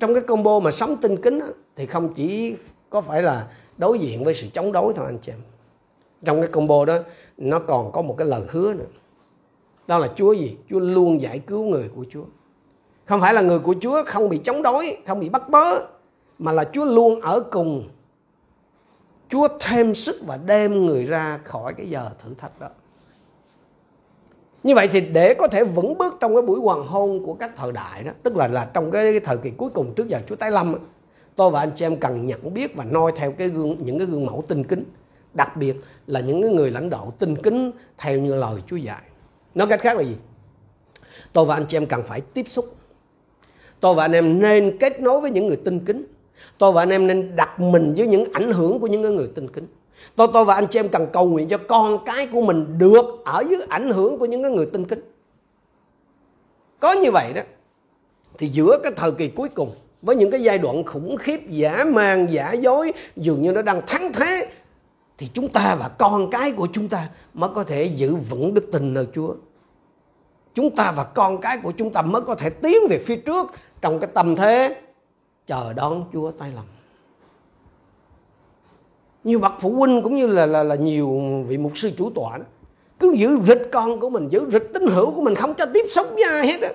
[0.00, 1.46] Trong cái combo mà sống tinh kính đó,
[1.76, 2.56] thì không chỉ
[2.90, 3.48] có phải là
[3.78, 5.38] đối diện với sự chống đối thôi anh chị em.
[6.24, 6.98] Trong cái combo đó
[7.36, 8.86] nó còn có một cái lời hứa nữa.
[9.86, 10.56] Đó là Chúa gì?
[10.70, 12.24] Chúa luôn giải cứu người của Chúa.
[13.04, 15.93] Không phải là người của Chúa không bị chống đối không bị bắt bớ
[16.38, 17.88] mà là Chúa luôn ở cùng.
[19.28, 22.68] Chúa thêm sức và đem người ra khỏi cái giờ thử thách đó.
[24.62, 27.56] Như vậy thì để có thể vững bước trong cái buổi hoàng hôn của các
[27.56, 30.36] thời đại đó, tức là là trong cái thời kỳ cuối cùng trước giờ Chúa
[30.36, 30.74] tái lâm
[31.36, 34.06] tôi và anh chị em cần nhận biết và noi theo cái gương, những cái
[34.06, 34.84] gương mẫu tinh kính.
[35.34, 39.02] Đặc biệt là những cái người lãnh đạo tinh kính theo như lời Chúa dạy.
[39.54, 40.16] Nói cách khác là gì?
[41.32, 42.74] Tôi và anh chị em cần phải tiếp xúc.
[43.80, 46.04] Tôi và anh em nên kết nối với những người tinh kính
[46.58, 49.48] tôi và anh em nên đặt mình dưới những ảnh hưởng của những người tin
[49.48, 49.66] kính
[50.16, 53.06] tôi tôi và anh chị em cần cầu nguyện cho con cái của mình được
[53.24, 55.00] ở dưới ảnh hưởng của những người tin kính
[56.84, 57.42] có như vậy đó,
[58.38, 59.70] thì giữa cái thời kỳ cuối cùng
[60.02, 63.86] với những cái giai đoạn khủng khiếp, giả man giả dối, dường như nó đang
[63.86, 64.48] thắng thế,
[65.18, 68.68] thì chúng ta và con cái của chúng ta mới có thể giữ vững đức
[68.72, 69.34] tin nơi Chúa.
[70.54, 73.52] Chúng ta và con cái của chúng ta mới có thể tiến về phía trước
[73.80, 74.82] trong cái tâm thế
[75.46, 76.66] chờ đón Chúa tay lòng.
[79.24, 82.38] Nhiều bậc phụ huynh cũng như là là, là nhiều vị mục sư chủ tọa
[82.38, 82.44] đó,
[82.98, 85.86] cứ giữ rịch con của mình, giữ rịch tín hữu của mình không cho tiếp
[85.90, 86.70] xúc với ai hết á.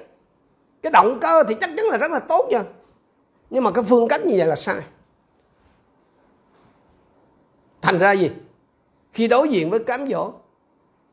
[0.82, 2.64] Cái động cơ thì chắc chắn là rất là tốt nha.
[3.50, 4.82] Nhưng mà cái phương cách như vậy là sai
[7.82, 8.32] thành ra gì
[9.14, 10.32] khi đối diện với cám dỗ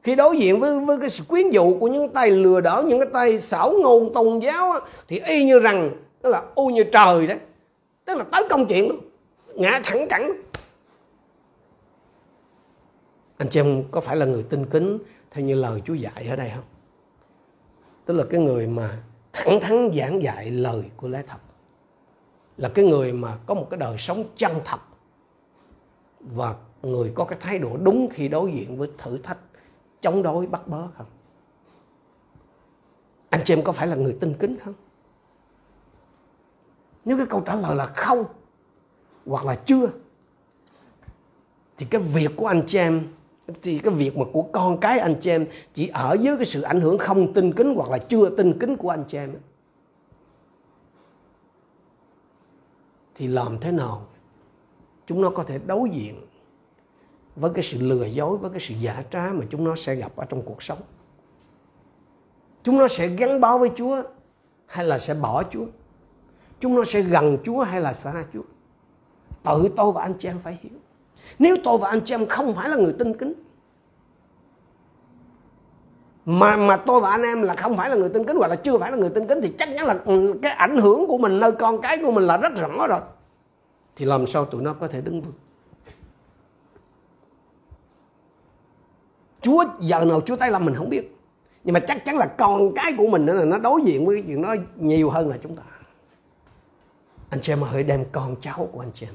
[0.03, 2.99] khi đối diện với, với cái sự quyến dụ của những tay lừa đảo những
[2.99, 5.91] cái tay xảo ngôn tôn giáo á, thì y như rằng
[6.23, 7.39] tức là u như trời đấy.
[8.05, 8.99] Tức là tới công chuyện luôn.
[9.55, 10.33] Ngã thẳng cẳng.
[13.39, 14.99] Anh chị em có phải là người tin kính
[15.31, 16.65] theo như lời Chúa dạy ở đây không?
[18.05, 18.91] Tức là cái người mà
[19.33, 21.39] thẳng thắn giảng dạy lời của lẽ thật
[22.57, 24.81] là cái người mà có một cái đời sống chân thật.
[26.21, 29.39] Và người có cái thái độ đúng khi đối diện với thử thách,
[30.01, 31.07] chống đối, bắt bớ không?
[33.31, 34.75] Anh chị em có phải là người tin kính không?
[37.07, 38.25] Nếu cái câu trả lời là không,
[39.27, 39.87] hoặc là chưa,
[41.77, 43.03] thì cái việc của anh chị em,
[43.63, 46.63] thì cái việc mà của con cái anh chị em chỉ ở dưới cái sự
[46.63, 49.35] ảnh hưởng không tin kính hoặc là chưa tin kính của anh chị em.
[53.15, 54.07] Thì làm thế nào
[55.07, 56.27] chúng nó có thể đối diện
[57.37, 60.17] với cái sự lừa dối, với cái sự giả trá mà chúng nó sẽ gặp
[60.17, 60.79] ở trong cuộc sống?
[62.63, 64.03] Chúng nó sẽ gắn bó với chúa
[64.67, 65.67] hay là sẽ bỏ chúa?
[66.61, 68.43] Chúng nó sẽ gần chúa hay là xa chúa?
[69.43, 70.79] Tự tôi và anh chị em phải hiểu.
[71.39, 73.33] Nếu tôi và anh chị em không phải là người tin kính,
[76.25, 78.57] mà mà tôi và anh em là không phải là người tin kính hoặc là
[78.57, 79.97] chưa phải là người tin kính, thì chắc chắn là
[80.43, 83.01] cái ảnh hưởng của mình, nơi con cái của mình là rất rõ rồi.
[83.97, 85.35] Thì làm sao tụi nó có thể đứng vững?
[89.41, 91.17] Chúa, giờ nào Chúa tay làm mình không biết.
[91.65, 94.25] Nhưng mà chắc chắn là con cái của mình là nó đối diện với cái
[94.27, 95.63] chuyện đó nhiều hơn là chúng ta
[97.37, 99.15] anh chị em hãy đem con cháu của anh chị em.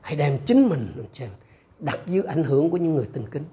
[0.00, 1.30] Hãy đem chính mình anh chị em
[1.78, 3.44] đặt dưới ảnh hưởng của những người tin kính.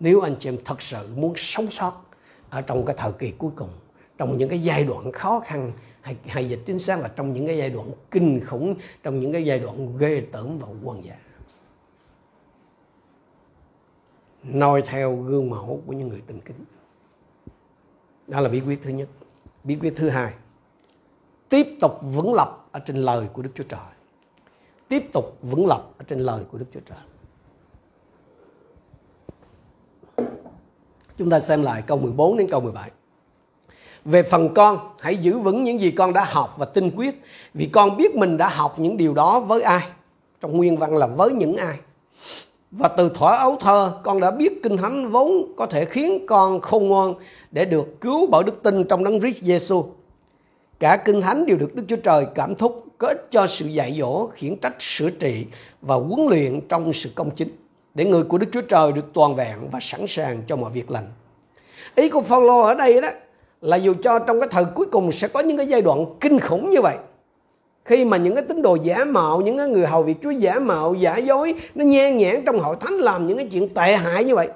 [0.00, 2.02] Nếu anh chị em thật sự muốn sống sót
[2.50, 3.70] ở trong cái thời kỳ cuối cùng
[4.18, 7.46] trong những cái giai đoạn khó khăn hay, hay dịch chính xác là trong những
[7.46, 11.16] cái giai đoạn kinh khủng trong những cái giai đoạn ghê tởm và quan dạ
[14.42, 16.64] noi theo gương mẫu của những người tình kính.
[18.26, 19.08] Đó là bí quyết thứ nhất.
[19.64, 20.32] Bí quyết thứ hai
[21.48, 23.80] tiếp tục vững lập ở trên lời của đức chúa trời
[24.88, 26.98] tiếp tục vững lập ở trên lời của đức chúa trời
[31.16, 32.90] chúng ta xem lại câu 14 đến câu 17
[34.06, 37.22] về phần con, hãy giữ vững những gì con đã học và tinh quyết,
[37.54, 39.82] vì con biết mình đã học những điều đó với ai.
[40.40, 41.78] Trong nguyên văn là với những ai.
[42.70, 46.60] Và từ thuở ấu thơ, con đã biết kinh thánh vốn có thể khiến con
[46.60, 47.14] khôn ngoan
[47.50, 49.84] để được cứu bởi đức tin trong đấng Christ Giêsu.
[50.78, 54.26] Cả kinh thánh đều được Đức Chúa Trời cảm thúc kết cho sự dạy dỗ,
[54.26, 55.46] khiển trách, sửa trị
[55.82, 57.48] và huấn luyện trong sự công chính
[57.94, 60.90] để người của Đức Chúa Trời được toàn vẹn và sẵn sàng cho mọi việc
[60.90, 61.06] lành.
[61.94, 63.08] Ý của Phaolô ở đây đó
[63.60, 66.40] là dù cho trong cái thời cuối cùng sẽ có những cái giai đoạn kinh
[66.40, 66.96] khủng như vậy
[67.84, 70.58] khi mà những cái tín đồ giả mạo những cái người hầu việc chúa giả
[70.60, 74.24] mạo giả dối nó nhan nhãn trong hội thánh làm những cái chuyện tệ hại
[74.24, 74.48] như vậy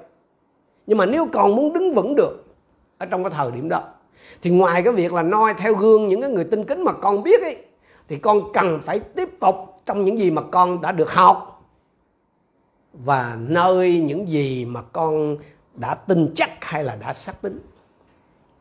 [0.87, 2.45] nhưng mà nếu còn muốn đứng vững được
[2.97, 3.83] ở trong cái thời điểm đó
[4.41, 7.23] thì ngoài cái việc là noi theo gương những cái người tinh kính mà con
[7.23, 7.57] biết ấy
[8.07, 11.47] thì con cần phải tiếp tục trong những gì mà con đã được học.
[12.93, 15.37] Và nơi những gì mà con
[15.75, 17.59] đã tin chắc hay là đã xác tính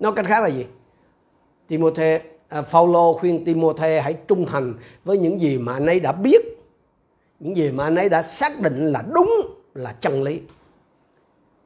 [0.00, 0.66] nói cách khác là gì?
[1.68, 6.12] Timothy à, Paulo khuyên Timothy hãy trung thành với những gì mà anh ấy đã
[6.12, 6.40] biết.
[7.40, 9.30] Những gì mà anh ấy đã xác định là đúng
[9.74, 10.40] là chân lý.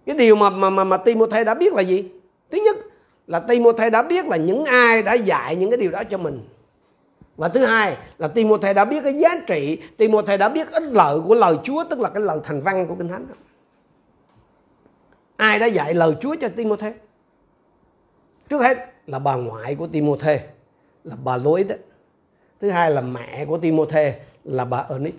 [0.06, 2.04] Cái điều mà mà mà, mà Timothy đã biết là gì?
[2.50, 2.76] Thứ nhất
[3.26, 6.40] là Timothy đã biết là những ai đã dạy những cái điều đó cho mình.
[7.36, 11.20] Và thứ hai là Timothy đã biết cái giá trị Timothy đã biết ích lợi
[11.20, 13.26] của lời Chúa, tức là cái lời thành văn của kinh thánh
[15.36, 16.90] ai đã dạy lời Chúa cho Timothy
[18.48, 20.36] trước hết là bà ngoại của Timothy
[21.04, 21.76] là bà Lois đó.
[22.60, 24.12] thứ hai là mẹ của Timothy
[24.44, 25.14] là bà Ernest.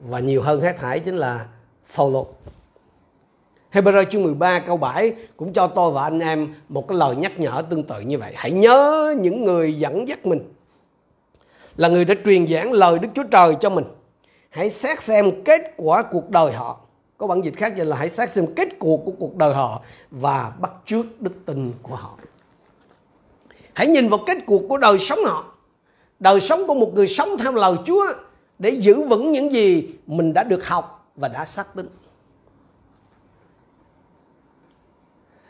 [0.00, 1.46] Và nhiều hơn hết thảy chính là
[1.84, 2.26] Phaolô.
[3.72, 7.40] Hebrew chương 13 câu 7 cũng cho tôi và anh em một cái lời nhắc
[7.40, 8.32] nhở tương tự như vậy.
[8.36, 10.40] Hãy nhớ những người dẫn dắt mình
[11.76, 13.84] là người đã truyền giảng lời Đức Chúa Trời cho mình.
[14.50, 16.80] Hãy xét xem kết quả cuộc đời họ.
[17.18, 20.52] Có bản dịch khác là hãy xét xem kết cuộc của cuộc đời họ và
[20.60, 22.18] bắt chước đức tin của họ.
[23.72, 25.44] Hãy nhìn vào kết cuộc của đời sống họ.
[26.20, 28.04] Đời sống của một người sống theo lời Chúa
[28.58, 31.88] để giữ vững những gì mình đã được học và đã xác tín.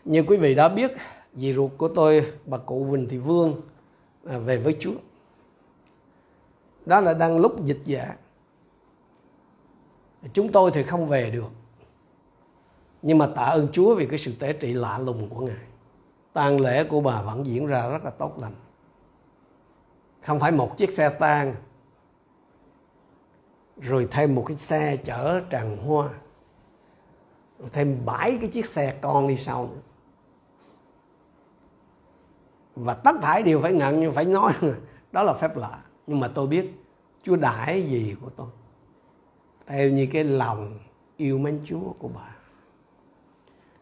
[0.04, 0.92] Như quý vị đã biết,
[1.34, 3.60] dì ruột của tôi, bà cụ Huỳnh Thị Vương
[4.26, 4.94] à, về với Chúa.
[6.86, 8.16] Đó là đang lúc dịch dạ.
[10.32, 11.50] Chúng tôi thì không về được.
[13.02, 15.64] Nhưng mà tạ ơn Chúa vì cái sự tế trị lạ lùng của Ngài.
[16.32, 18.54] tang lễ của bà vẫn diễn ra rất là tốt lành.
[20.22, 21.54] Không phải một chiếc xe tang
[23.80, 26.10] rồi thêm một cái xe chở tràng hoa
[27.70, 29.80] thêm bảy cái chiếc xe con đi sau nữa
[32.76, 34.52] và tất thải đều phải ngận, nhưng phải nói,
[35.12, 35.78] đó là phép lạ.
[36.06, 36.72] Nhưng mà tôi biết,
[37.22, 38.46] Chúa đãi gì của tôi.
[39.66, 40.78] Theo như cái lòng
[41.16, 42.36] yêu mến Chúa của bà.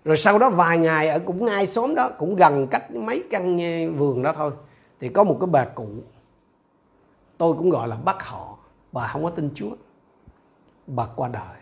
[0.05, 3.59] Rồi sau đó vài ngày, ở cũng ngay xóm đó, cũng gần cách mấy căn
[3.59, 4.51] ờ, vườn đó thôi,
[5.01, 5.89] thì có một cái bà cụ.
[7.39, 8.59] Tôi cũng gọi là bác họ.
[8.93, 9.71] Bà không có tin Chúa.
[10.87, 11.59] Bà qua đời.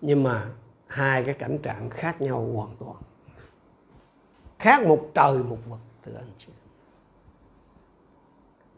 [0.00, 0.42] Nhưng mà
[0.86, 2.96] hai cái cảnh trạng khác nhau hoàn toàn
[4.60, 6.46] khác một trời một vực, thưa anh chị.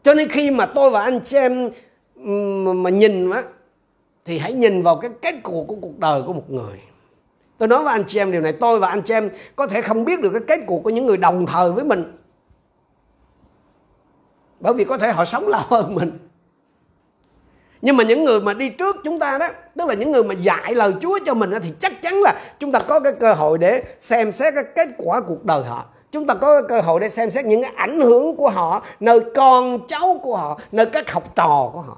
[0.03, 1.69] Cho nên khi mà tôi và anh chị em
[2.83, 3.43] mà nhìn á,
[4.25, 6.81] thì hãy nhìn vào cái kết cục của cuộc đời của một người.
[7.57, 9.81] Tôi nói với anh chị em điều này, tôi và anh chị em có thể
[9.81, 12.17] không biết được cái kết cục của những người đồng thời với mình.
[14.59, 16.11] Bởi vì có thể họ sống lâu hơn mình
[17.85, 20.33] nhưng mà những người mà đi trước chúng ta đó tức là những người mà
[20.33, 23.33] dạy lời Chúa cho mình đó, thì chắc chắn là chúng ta có cái cơ
[23.33, 25.85] hội để xem xét cái kết quả cuộc đời họ.
[26.11, 29.19] Chúng ta có cơ hội để xem xét những cái ảnh hưởng của họ nơi
[29.35, 31.97] con cháu của họ nơi các học trò của họ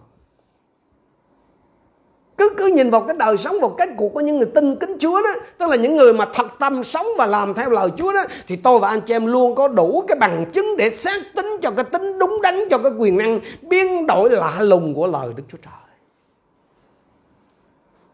[2.38, 4.98] cứ cứ nhìn vào cái đời sống vào cái cuộc của những người tin kính
[5.00, 8.14] Chúa đó tức là những người mà thật tâm sống và làm theo lời Chúa
[8.14, 11.22] đó thì tôi và anh chị em luôn có đủ cái bằng chứng để xác
[11.36, 15.08] tính cho cái tính đúng đắn cho cái quyền năng biến đổi lạ lùng của
[15.08, 15.74] lời Đức Chúa Trời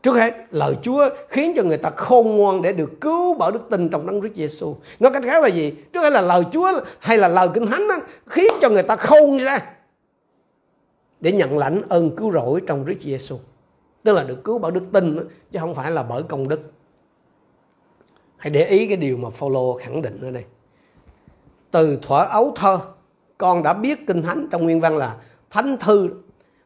[0.02, 3.70] Trước hết, lời Chúa khiến cho người ta khôn ngoan để được cứu bởi đức
[3.70, 4.76] tin trong đấng Christ Giêsu.
[5.00, 5.74] Nói cách khác là gì?
[5.94, 8.96] Trước hết là lời Chúa hay là lời Kinh Thánh đó, khiến cho người ta
[8.96, 9.60] khôn ra
[11.20, 13.38] để nhận lãnh ơn cứu rỗi trong Christ Giêsu.
[14.04, 15.18] Tức là được cứu bởi đức tin
[15.52, 16.62] chứ không phải là bởi công đức.
[18.38, 20.44] Hãy để ý cái điều mà Phaolô khẳng định ở đây.
[21.72, 22.80] Từ thuở ấu thơ,
[23.38, 25.18] con đã biết Kinh Thánh trong nguyên văn là
[25.50, 26.10] Thánh Thư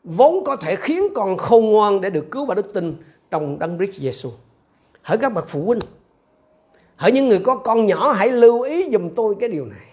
[0.03, 2.95] vốn có thể khiến con khôn ngoan để được cứu bởi đức tin
[3.31, 4.29] trong đấng Christ Giêsu.
[5.01, 5.79] Hỡi các bậc phụ huynh,
[6.95, 9.85] hỡi những người có con nhỏ hãy lưu ý dùm tôi cái điều này.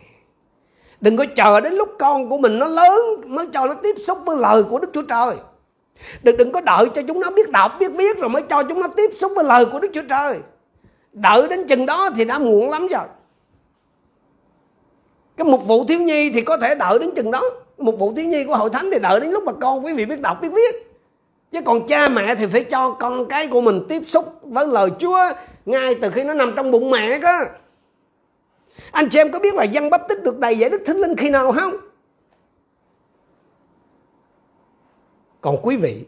[1.00, 4.18] Đừng có chờ đến lúc con của mình nó lớn mới cho nó tiếp xúc
[4.24, 5.36] với lời của Đức Chúa Trời.
[6.22, 8.80] Đừng đừng có đợi cho chúng nó biết đọc, biết viết rồi mới cho chúng
[8.80, 10.38] nó tiếp xúc với lời của Đức Chúa Trời.
[11.12, 13.06] Đợi đến chừng đó thì đã muộn lắm rồi.
[15.36, 17.42] Cái mục vụ thiếu nhi thì có thể đợi đến chừng đó.
[17.78, 20.04] Mục vụ thiếu nhi của hội thánh thì đợi đến lúc mà con quý vị
[20.06, 20.92] biết đọc, biết viết
[21.52, 24.90] chứ còn cha mẹ thì phải cho con cái của mình tiếp xúc với lời
[24.98, 25.18] Chúa
[25.66, 27.38] ngay từ khi nó nằm trong bụng mẹ cơ
[28.92, 31.16] anh chị em có biết là dân bắp tích được đầy giải đức thánh linh
[31.16, 31.76] khi nào không
[35.42, 36.04] còn quý vị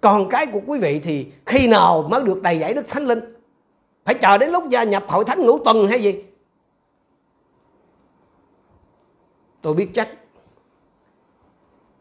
[0.00, 3.20] con cái của quý vị thì khi nào mới được đầy giải đức thánh linh?
[4.04, 6.24] Phải chờ đến lúc gia nhập hội thánh ngũ tuần hay gì?
[9.62, 10.08] Tôi biết chắc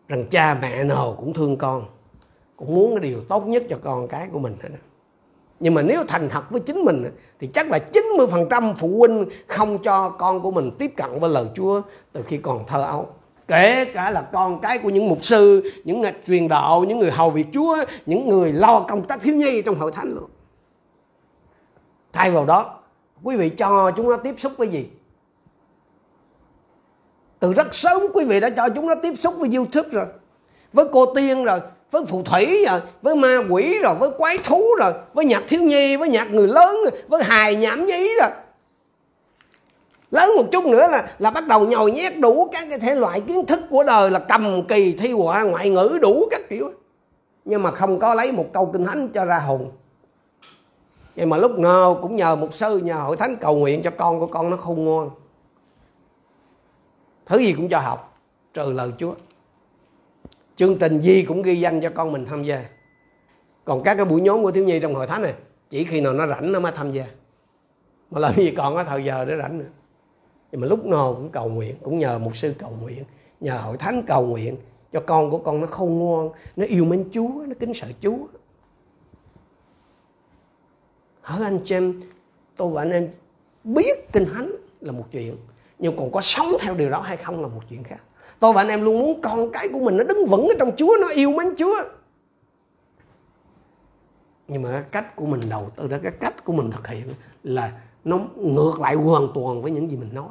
[0.08, 1.86] rằng cha mẹ nào cũng thương con,
[2.56, 4.70] cũng muốn cái điều tốt nhất cho con cái của mình hết
[5.60, 7.04] nhưng mà nếu thành thật với chính mình
[7.40, 7.80] thì chắc là
[8.18, 11.82] 90% phụ huynh không cho con của mình tiếp cận với lời Chúa
[12.12, 13.15] từ khi còn thơ ấu.
[13.48, 17.12] Kể cả là con cái của những mục sư, những người truyền đạo, những người
[17.12, 20.30] hầu việc Chúa, những người lo công tác thiếu nhi trong hội thánh luôn.
[22.14, 22.80] Thay vào đó,
[23.24, 24.86] quý vị cho chúng nó tiếp xúc với gì?
[27.40, 30.06] Từ rất sớm quý vị đã cho chúng nó tiếp xúc với YouTube rồi.
[30.74, 31.60] Với cô tiên rồi,
[31.92, 35.62] với phù thủy rồi với ma quỷ rồi với quái thú rồi với nhạc thiếu
[35.62, 38.30] nhi với nhạc người lớn rồi, với hài nhảm nhí rồi
[40.16, 43.22] lớn một chút nữa là là bắt đầu nhồi nhét đủ các cái thể loại
[43.22, 46.70] kiến thức của đời, là cầm kỳ thi họa, ngoại ngữ đủ các kiểu.
[47.46, 49.72] Nhưng mà không có lấy một câu kinh thánh cho ra hồn.
[51.16, 54.20] Vậy mà lúc nào cũng nhờ một sư, nhờ hội thánh cầu nguyện cho con
[54.20, 55.10] của con nó khôn ngoan.
[57.26, 58.20] Thứ gì cũng cho học,
[58.54, 59.14] trừ lời chúa.
[60.56, 62.64] Chương trình gì cũng ghi danh cho con mình tham gia.
[63.66, 65.34] Còn các cái buổi nhóm của thiếu nhi trong hội thánh này,
[65.70, 67.06] chỉ khi nào nó rảnh nó mới tham gia.
[68.12, 69.66] Mà làm gì còn có thời giờ để rảnh nữa
[70.56, 73.04] nhưng mà lúc nào cũng cầu nguyện, cũng nhờ một sư cầu nguyện,
[73.40, 74.58] nhờ hội thánh cầu nguyện
[74.92, 78.18] cho con của con nó khôn ngoan, nó yêu mến chúa, nó kính sợ chúa.
[81.22, 82.02] Hỡi anh chị em,
[82.56, 83.10] tôi và anh em
[83.64, 84.52] biết kinh thánh
[84.82, 85.38] là một chuyện,
[85.80, 88.00] nhưng còn có sống theo điều đó hay không là một chuyện khác.
[88.40, 90.72] Tôi và anh em luôn muốn con cái của mình nó đứng vững ở trong
[90.78, 91.76] chúa, nó yêu mến chúa.
[94.48, 97.14] Nhưng mà cái cách của mình đầu tư ra cái cách của mình thực hiện
[97.44, 100.30] là nó ngược lại hoàn toàn với những gì mình nói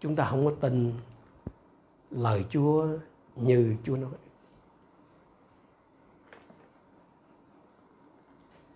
[0.00, 0.92] chúng ta không có tin
[2.10, 2.86] lời Chúa
[3.36, 4.10] như Chúa nói.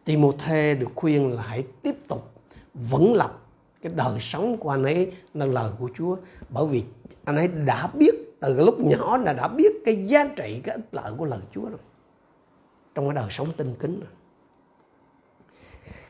[0.05, 2.31] Timôthê được khuyên là hãy tiếp tục
[2.75, 3.39] vững lập
[3.83, 6.17] cái đời sống của anh ấy là lời của Chúa.
[6.49, 6.85] Bởi vì
[7.25, 10.89] anh ấy đã biết, từ lúc nhỏ là đã biết cái giá trị, cái ích
[10.93, 11.79] lợi của lời Chúa rồi.
[12.95, 14.11] Trong cái đời sống tinh kính rồi.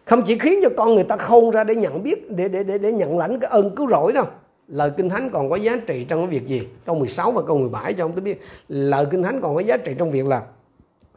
[0.04, 2.78] Không chỉ khiến cho con người ta khôn ra để nhận biết, để để để
[2.78, 4.26] để nhận lãnh cái ơn cứu rỗi đâu
[4.72, 7.58] lời kinh thánh còn có giá trị trong cái việc gì câu 16 và câu
[7.58, 10.42] 17 cho ông tôi biết lời kinh thánh còn có giá trị trong việc là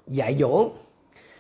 [0.07, 0.69] dạy dỗ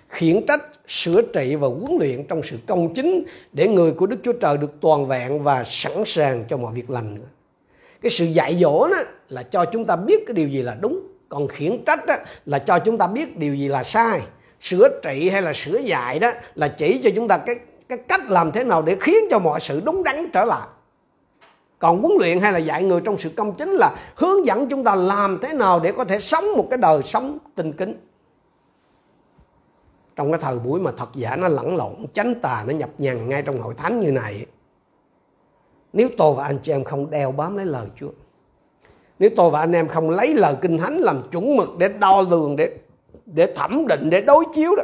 [0.09, 4.17] khiển trách sửa trị và huấn luyện trong sự công chính để người của Đức
[4.23, 7.27] Chúa Trời được toàn vẹn và sẵn sàng cho mọi việc lành nữa.
[8.01, 8.97] Cái sự dạy dỗ đó
[9.29, 12.59] là cho chúng ta biết cái điều gì là đúng, còn khiển trách đó là
[12.59, 14.21] cho chúng ta biết điều gì là sai.
[14.61, 17.55] Sửa trị hay là sửa dạy đó là chỉ cho chúng ta cái
[17.89, 20.67] cái cách làm thế nào để khiến cho mọi sự đúng đắn trở lại
[21.85, 24.83] còn huấn luyện hay là dạy người trong sự công chính là hướng dẫn chúng
[24.83, 27.93] ta làm thế nào để có thể sống một cái đời sống tinh kính.
[30.15, 33.29] Trong cái thời buổi mà thật giả nó lẫn lộn, chánh tà nó nhập nhằn
[33.29, 34.45] ngay trong hội thánh như này,
[35.93, 38.11] nếu tôi và anh chị em không đeo bám lấy lời Chúa,
[39.19, 42.21] nếu tôi và anh em không lấy lời kinh thánh làm chuẩn mực để đo
[42.21, 42.77] lường, để
[43.25, 44.83] để thẩm định, để đối chiếu đó,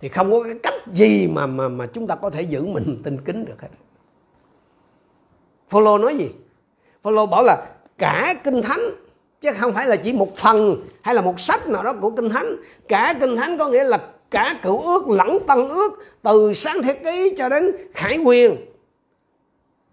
[0.00, 3.00] thì không có cái cách gì mà mà mà chúng ta có thể giữ mình
[3.04, 3.68] tinh kính được hết.
[5.68, 6.30] Phaolô nói gì?
[7.02, 7.66] Phaolô bảo là
[7.98, 8.80] cả kinh thánh,
[9.40, 12.28] chứ không phải là chỉ một phần hay là một sách nào đó của kinh
[12.28, 12.56] thánh.
[12.88, 13.98] Cả kinh thánh có nghĩa là
[14.30, 15.92] cả cựu ước lẫn tân ước,
[16.22, 18.56] từ sáng thế ký cho đến khải quyền.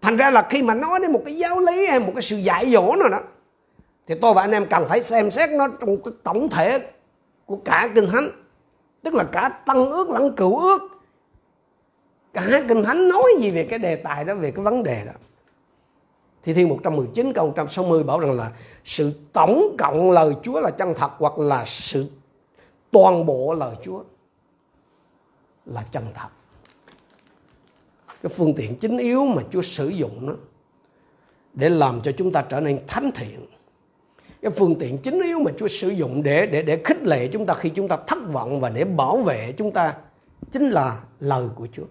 [0.00, 2.36] Thành ra là khi mà nói đến một cái giáo lý hay một cái sự
[2.36, 3.20] dạy dỗ nào đó,
[4.06, 6.78] thì tôi và anh em cần phải xem xét nó trong cái tổng thể
[7.46, 8.30] của cả kinh thánh
[9.02, 10.82] tức là cả tân ước lẫn cựu ước
[12.32, 15.12] cả kinh thánh nói gì về cái đề tài đó, về cái vấn đề đó
[16.46, 18.52] Thi Thiên 119 câu 160 bảo rằng là
[18.84, 22.06] sự tổng cộng lời Chúa là chân thật hoặc là sự
[22.90, 24.02] toàn bộ lời Chúa
[25.64, 26.28] là chân thật.
[28.22, 30.34] Cái phương tiện chính yếu mà Chúa sử dụng đó
[31.52, 33.46] để làm cho chúng ta trở nên thánh thiện.
[34.42, 37.46] Cái phương tiện chính yếu mà Chúa sử dụng để để để khích lệ chúng
[37.46, 39.94] ta khi chúng ta thất vọng và để bảo vệ chúng ta
[40.50, 41.86] chính là lời của Chúa.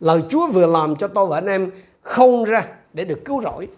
[0.00, 1.70] Lời Chúa vừa làm cho tôi và anh em
[2.02, 3.68] không ra để được cứu rỗi.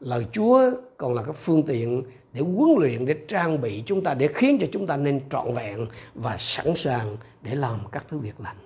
[0.00, 2.02] Lời Chúa còn là cái phương tiện
[2.32, 5.54] để huấn luyện, để trang bị chúng ta, để khiến cho chúng ta nên trọn
[5.54, 8.56] vẹn và sẵn sàng để làm các thứ việc lành.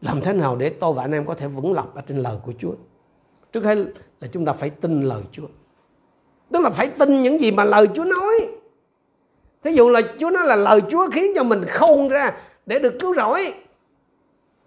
[0.00, 2.36] Làm thế nào để tôi và anh em có thể vững lập ở trên lời
[2.44, 2.74] của Chúa?
[3.52, 3.78] Trước hết
[4.20, 5.46] là chúng ta phải tin lời Chúa.
[6.52, 8.48] Tức là phải tin những gì mà lời Chúa nói.
[9.62, 12.32] Thí dụ là Chúa nói là lời Chúa khiến cho mình khôn ra
[12.66, 13.54] để được cứu rỗi,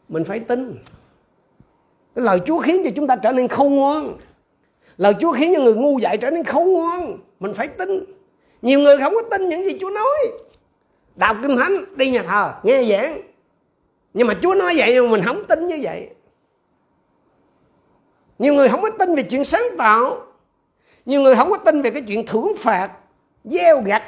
[0.10, 0.78] mình phải tin
[2.16, 4.18] lời Chúa khiến cho chúng ta trở nên khôn ngoan.
[4.98, 7.18] Lời Chúa khiến cho người ngu dại trở nên khôn ngoan.
[7.40, 8.06] Mình phải tin.
[8.62, 10.40] Nhiều người không có tin những gì Chúa nói.
[11.16, 13.22] Đọc kinh thánh, đi nhà thờ, nghe giảng.
[14.14, 16.10] Nhưng mà Chúa nói vậy mà mình không tin như vậy.
[18.40, 20.18] Nhiều người không có tin về chuyện sáng tạo.
[21.06, 22.92] Nhiều người không có tin về cái chuyện thưởng phạt,
[23.44, 24.04] gieo gặt.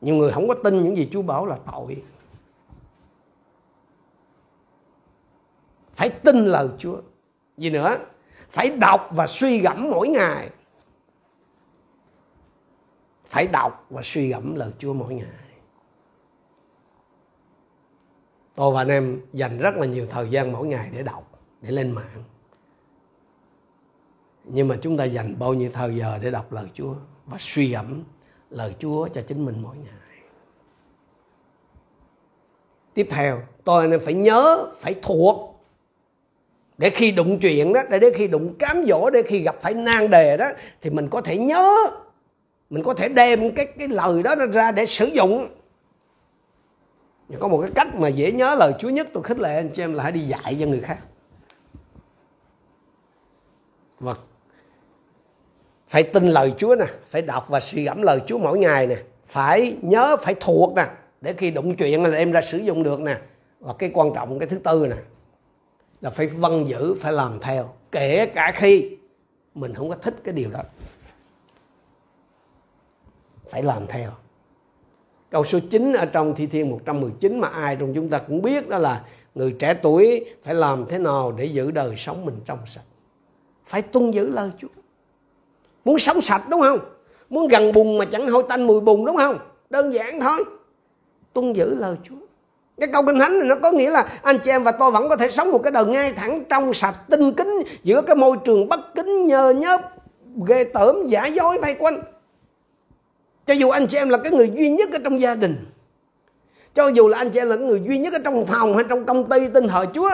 [0.00, 1.96] Nhiều người không có tin những gì Chúa bảo là tội.
[6.00, 7.00] Phải tin lời Chúa.
[7.56, 7.96] Gì nữa?
[8.50, 10.50] Phải đọc và suy gẫm mỗi ngày.
[13.26, 15.26] Phải đọc và suy gẫm lời Chúa mỗi ngày.
[18.54, 21.70] Tôi và anh em dành rất là nhiều thời gian mỗi ngày để đọc, để
[21.70, 22.24] lên mạng.
[24.44, 26.94] Nhưng mà chúng ta dành bao nhiêu thời giờ để đọc lời Chúa
[27.26, 28.02] và suy gẫm
[28.50, 30.24] lời Chúa cho chính mình mỗi ngày?
[32.94, 35.49] Tiếp theo, tôi anh em phải nhớ, phải thuộc
[36.80, 40.10] để khi đụng chuyện đó, để khi đụng cám dỗ, để khi gặp phải nan
[40.10, 40.46] đề đó,
[40.80, 41.74] thì mình có thể nhớ.
[42.70, 45.48] Mình có thể đem cái cái lời đó ra để sử dụng.
[47.38, 49.82] Có một cái cách mà dễ nhớ lời Chúa nhất tôi khích lệ anh chị
[49.82, 50.98] em là hãy đi dạy cho người khác.
[53.98, 54.14] Và
[55.88, 58.96] phải tin lời Chúa nè, phải đọc và suy gẫm lời Chúa mỗi ngày nè,
[59.26, 60.86] phải nhớ, phải thuộc nè,
[61.20, 63.18] để khi đụng chuyện là em ra sử dụng được nè.
[63.60, 64.96] Và cái quan trọng, cái thứ tư nè
[66.00, 68.96] là phải vâng giữ, phải làm theo, kể cả khi
[69.54, 70.60] mình không có thích cái điều đó.
[73.50, 74.10] Phải làm theo.
[75.30, 78.68] Câu số 9 ở trong thi thiên 119 mà ai trong chúng ta cũng biết
[78.68, 82.58] đó là người trẻ tuổi phải làm thế nào để giữ đời sống mình trong
[82.66, 82.84] sạch.
[83.66, 84.68] Phải tuân giữ lời Chúa.
[85.84, 86.78] Muốn sống sạch đúng không?
[87.30, 89.38] Muốn gần bùn mà chẳng hôi tanh mùi bùn đúng không?
[89.70, 90.44] Đơn giản thôi.
[91.32, 92.16] Tuân giữ lời Chúa
[92.80, 95.08] cái câu kinh thánh này nó có nghĩa là anh chị em và tôi vẫn
[95.08, 98.36] có thể sống một cái đời ngay thẳng trong sạch tinh kính, giữa cái môi
[98.44, 99.80] trường bất kính, nhờ nhớp,
[100.48, 102.02] ghê tởm, giả dối vây quanh.
[103.46, 105.66] Cho dù anh chị em là cái người duy nhất ở trong gia đình,
[106.74, 108.84] cho dù là anh chị em là cái người duy nhất ở trong phòng hay
[108.88, 110.10] trong công ty tin thờ Chúa,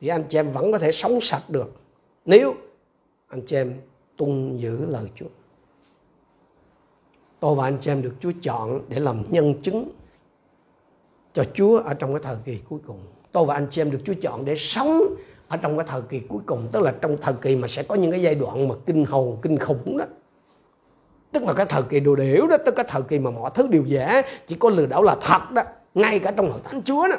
[0.00, 1.72] thì anh chị em vẫn có thể sống sạch được.
[2.24, 2.54] Nếu
[3.28, 3.74] anh chị em
[4.16, 5.26] tuân giữ lời Chúa.
[7.40, 9.88] Tôi và anh chị em được Chúa chọn để làm nhân chứng
[11.32, 13.00] cho Chúa ở trong cái thời kỳ cuối cùng.
[13.32, 15.14] Tôi và anh chị em được Chúa chọn để sống
[15.48, 17.94] ở trong cái thời kỳ cuối cùng, tức là trong thời kỳ mà sẽ có
[17.94, 20.04] những cái giai đoạn mà kinh hồn, kinh khủng đó.
[21.32, 23.66] Tức là cái thời kỳ đồ điểu đó, tức cái thời kỳ mà mọi thứ
[23.66, 25.62] đều giả, chỉ có lừa đảo là thật đó,
[25.94, 27.16] ngay cả trong hội thánh Chúa đó.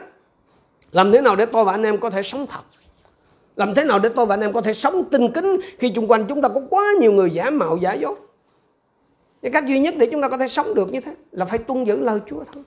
[0.91, 2.61] Làm thế nào để tôi và anh em có thể sống thật?
[3.55, 6.07] Làm thế nào để tôi và anh em có thể sống tinh kính khi xung
[6.07, 8.15] quanh chúng ta có quá nhiều người giả mạo giả dối?
[9.41, 11.57] Cái cách duy nhất để chúng ta có thể sống được như thế là phải
[11.59, 12.63] tuân giữ lời Chúa thôi.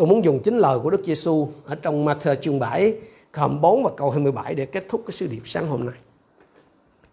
[0.00, 2.94] Tôi muốn dùng chính lời của Đức Giêsu ở trong Matthew chương 7,
[3.32, 5.94] câu 4 và câu 27 để kết thúc cái sứ điệp sáng hôm nay.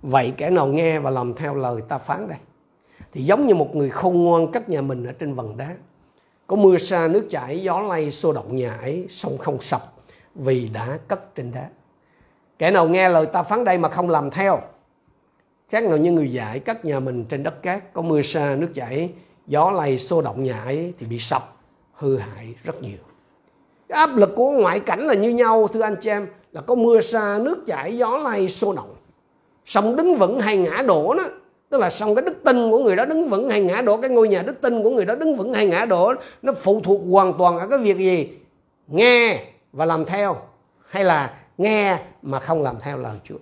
[0.02, 2.38] Vậy kẻ nào nghe và làm theo lời ta phán đây
[3.14, 5.76] thì giống như một người khôn ngoan cách nhà mình ở trên vầng đá.
[6.48, 9.94] Có mưa xa nước chảy, gió lay, xô động nhà ấy, sông không sập
[10.36, 11.70] vì đã cất trên đá.
[12.60, 14.60] Kẻ nào nghe lời ta phán đây mà không làm theo
[15.70, 18.70] khác nào như người dạy cất nhà mình trên đất cát có mưa xa nước
[18.76, 19.10] chảy
[19.48, 21.57] gió lay xô động nhà ấy thì bị sập
[21.98, 22.98] hư hại rất nhiều.
[23.88, 26.76] Cái áp lực của ngoại cảnh là như nhau, thưa anh chị em, là có
[26.76, 28.96] mưa xa, nước chảy, gió lay sô động
[29.66, 31.24] sông đứng vững hay ngã đổ đó,
[31.70, 34.10] tức là sông cái đức tin của người đó đứng vững hay ngã đổ, cái
[34.10, 37.02] ngôi nhà đức tin của người đó đứng vững hay ngã đổ, nó phụ thuộc
[37.10, 38.30] hoàn toàn ở cái việc gì?
[38.88, 40.38] Nghe và làm theo,
[40.88, 43.38] hay là nghe mà không làm theo lời Chúa.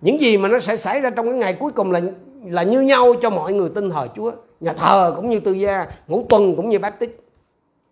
[0.00, 2.00] Những gì mà nó sẽ xảy ra trong cái ngày cuối cùng là
[2.44, 5.86] là như nhau cho mọi người tin thờ Chúa nhà thờ cũng như tư gia,
[6.08, 7.10] ngũ tuần cũng như baptist.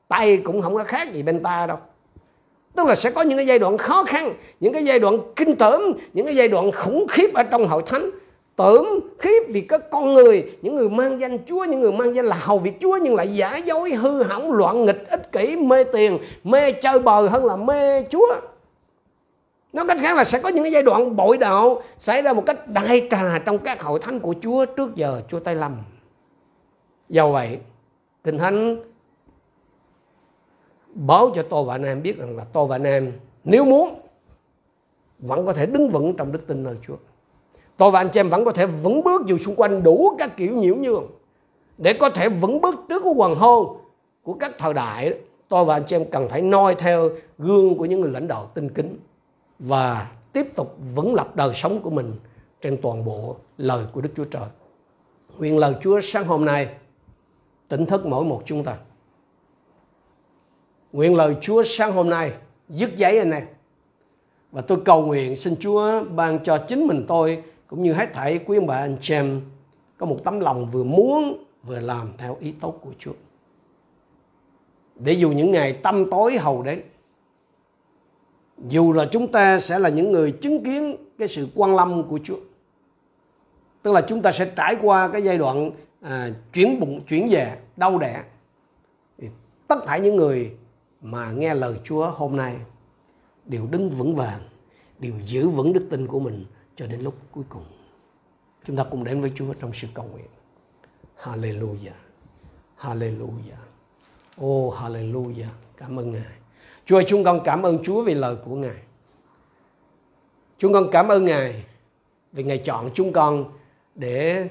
[0.08, 1.76] Tay cũng không có khác gì bên ta đâu.
[2.76, 5.54] Tức là sẽ có những cái giai đoạn khó khăn, những cái giai đoạn kinh
[5.56, 8.10] tởm, những cái giai đoạn khủng khiếp ở trong hội thánh.
[8.56, 8.86] Tởm,
[9.18, 12.36] khiếp vì các con người, những người mang danh Chúa, những người mang danh là
[12.40, 16.18] hầu việc Chúa, nhưng lại giả dối, hư hỏng, loạn nghịch, ích kỷ, mê tiền,
[16.44, 18.26] mê chơi bời hơn là mê Chúa.
[19.72, 22.46] Nói cách khác là sẽ có những cái giai đoạn bội đạo xảy ra một
[22.46, 25.76] cách đại trà trong các hội thánh của Chúa trước giờ, Chúa Tây Lâm.
[27.08, 27.58] Do vậy,
[28.24, 28.82] Kinh Thánh
[30.94, 33.12] báo cho tôi và anh em biết rằng là tôi và anh em
[33.44, 34.00] nếu muốn
[35.18, 36.96] vẫn có thể đứng vững trong đức tin nơi Chúa.
[37.76, 40.36] Tôi và anh chị em vẫn có thể vững bước dù xung quanh đủ các
[40.36, 41.06] kiểu nhiễu nhương
[41.78, 43.76] để có thể vững bước trước của hoàng hôn
[44.22, 45.14] của các thời đại.
[45.48, 48.50] Tôi và anh chị em cần phải noi theo gương của những người lãnh đạo
[48.54, 48.98] tinh kính
[49.58, 52.14] và tiếp tục vững lập đời sống của mình
[52.60, 54.48] trên toàn bộ lời của Đức Chúa Trời.
[55.38, 56.68] Nguyện lời Chúa sáng hôm nay
[57.68, 58.76] tỉnh thức mỗi một chúng ta.
[60.92, 62.32] Nguyện lời Chúa sáng hôm nay
[62.68, 63.46] dứt giấy anh em.
[64.52, 68.38] Và tôi cầu nguyện xin Chúa ban cho chính mình tôi, cũng như hết thảy
[68.46, 69.40] quý ông bà, anh chị em,
[69.98, 73.12] có một tấm lòng vừa muốn vừa làm theo ý tốt của Chúa.
[74.94, 76.82] Để dù những ngày tâm tối hầu đến,
[78.68, 82.18] dù là chúng ta sẽ là những người chứng kiến cái sự quan lâm của
[82.24, 82.38] Chúa,
[83.82, 85.70] tức là chúng ta sẽ trải qua cái giai đoạn
[86.08, 88.24] à, chuyển bụng chuyển về đau đẻ
[89.18, 89.28] thì
[89.68, 90.56] tất cả những người
[91.00, 92.56] mà nghe lời Chúa hôm nay
[93.44, 94.40] đều đứng vững vàng
[94.98, 96.44] đều giữ vững đức tin của mình
[96.76, 97.64] cho đến lúc cuối cùng.
[98.64, 100.26] Chúng ta cùng đến với Chúa trong sự cầu nguyện.
[101.22, 101.98] Hallelujah.
[102.80, 103.62] Hallelujah.
[104.44, 105.50] Oh Hallelujah.
[105.76, 106.38] Cảm ơn Ngài.
[106.84, 108.82] Chúa ơi, chúng con cảm ơn Chúa vì lời của Ngài.
[110.58, 111.64] Chúng con cảm ơn Ngài
[112.32, 113.44] vì Ngài chọn chúng con
[113.94, 114.48] để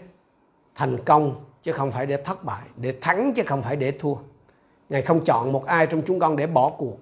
[0.76, 4.16] thành công chứ không phải để thất bại, để thắng chứ không phải để thua.
[4.90, 6.98] Ngài không chọn một ai trong chúng con để bỏ cuộc,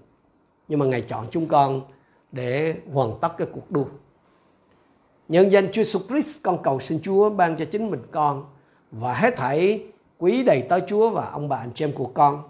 [0.68, 1.82] nhưng mà Ngài chọn chúng con
[2.32, 3.86] để hoàn tất cái cuộc đua.
[5.28, 8.46] Nhân danh Chúa Jesus Christ con cầu xin Chúa ban cho chính mình con
[8.92, 9.86] và hết thảy
[10.18, 12.44] quý đầy tới Chúa và ông bà anh chị em của con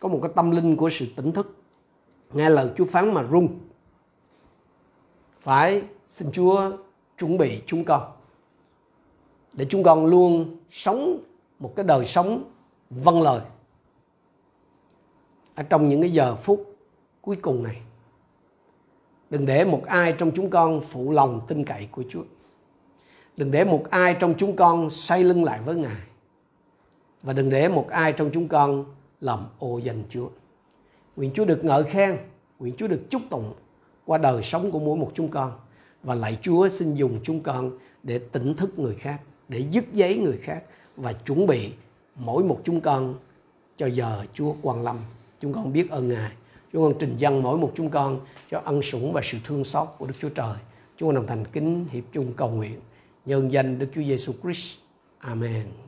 [0.00, 1.56] có một cái tâm linh của sự tỉnh thức
[2.32, 3.48] nghe lời Chúa phán mà run
[5.40, 6.70] phải xin Chúa
[7.18, 8.02] chuẩn bị chúng con
[9.52, 11.20] để chúng con luôn sống
[11.58, 12.44] một cái đời sống
[12.90, 13.40] vâng lời
[15.54, 16.76] ở trong những cái giờ phút
[17.22, 17.80] cuối cùng này
[19.34, 22.22] Đừng để một ai trong chúng con phụ lòng tin cậy của Chúa.
[23.36, 26.02] Đừng để một ai trong chúng con xoay lưng lại với Ngài.
[27.22, 28.84] Và đừng để một ai trong chúng con
[29.20, 30.28] làm ô danh Chúa.
[31.16, 32.16] Nguyện Chúa được ngợi khen,
[32.58, 33.54] nguyện Chúa được chúc tụng
[34.04, 35.52] qua đời sống của mỗi một chúng con.
[36.02, 40.16] Và lạy Chúa xin dùng chúng con để tỉnh thức người khác, để dứt giấy
[40.16, 40.62] người khác
[40.96, 41.72] và chuẩn bị
[42.16, 43.14] mỗi một chúng con
[43.76, 44.98] cho giờ Chúa quan lâm.
[45.40, 46.32] Chúng con biết ơn Ngài.
[46.72, 48.20] Chúng con trình dân mỗi một chúng con
[48.50, 50.56] cho ân sủng và sự thương xót của Đức Chúa Trời.
[50.96, 52.80] Chúng con đồng thành kính hiệp chung cầu nguyện.
[53.26, 54.78] Nhân danh Đức Chúa Giêsu Christ.
[55.18, 55.83] Amen.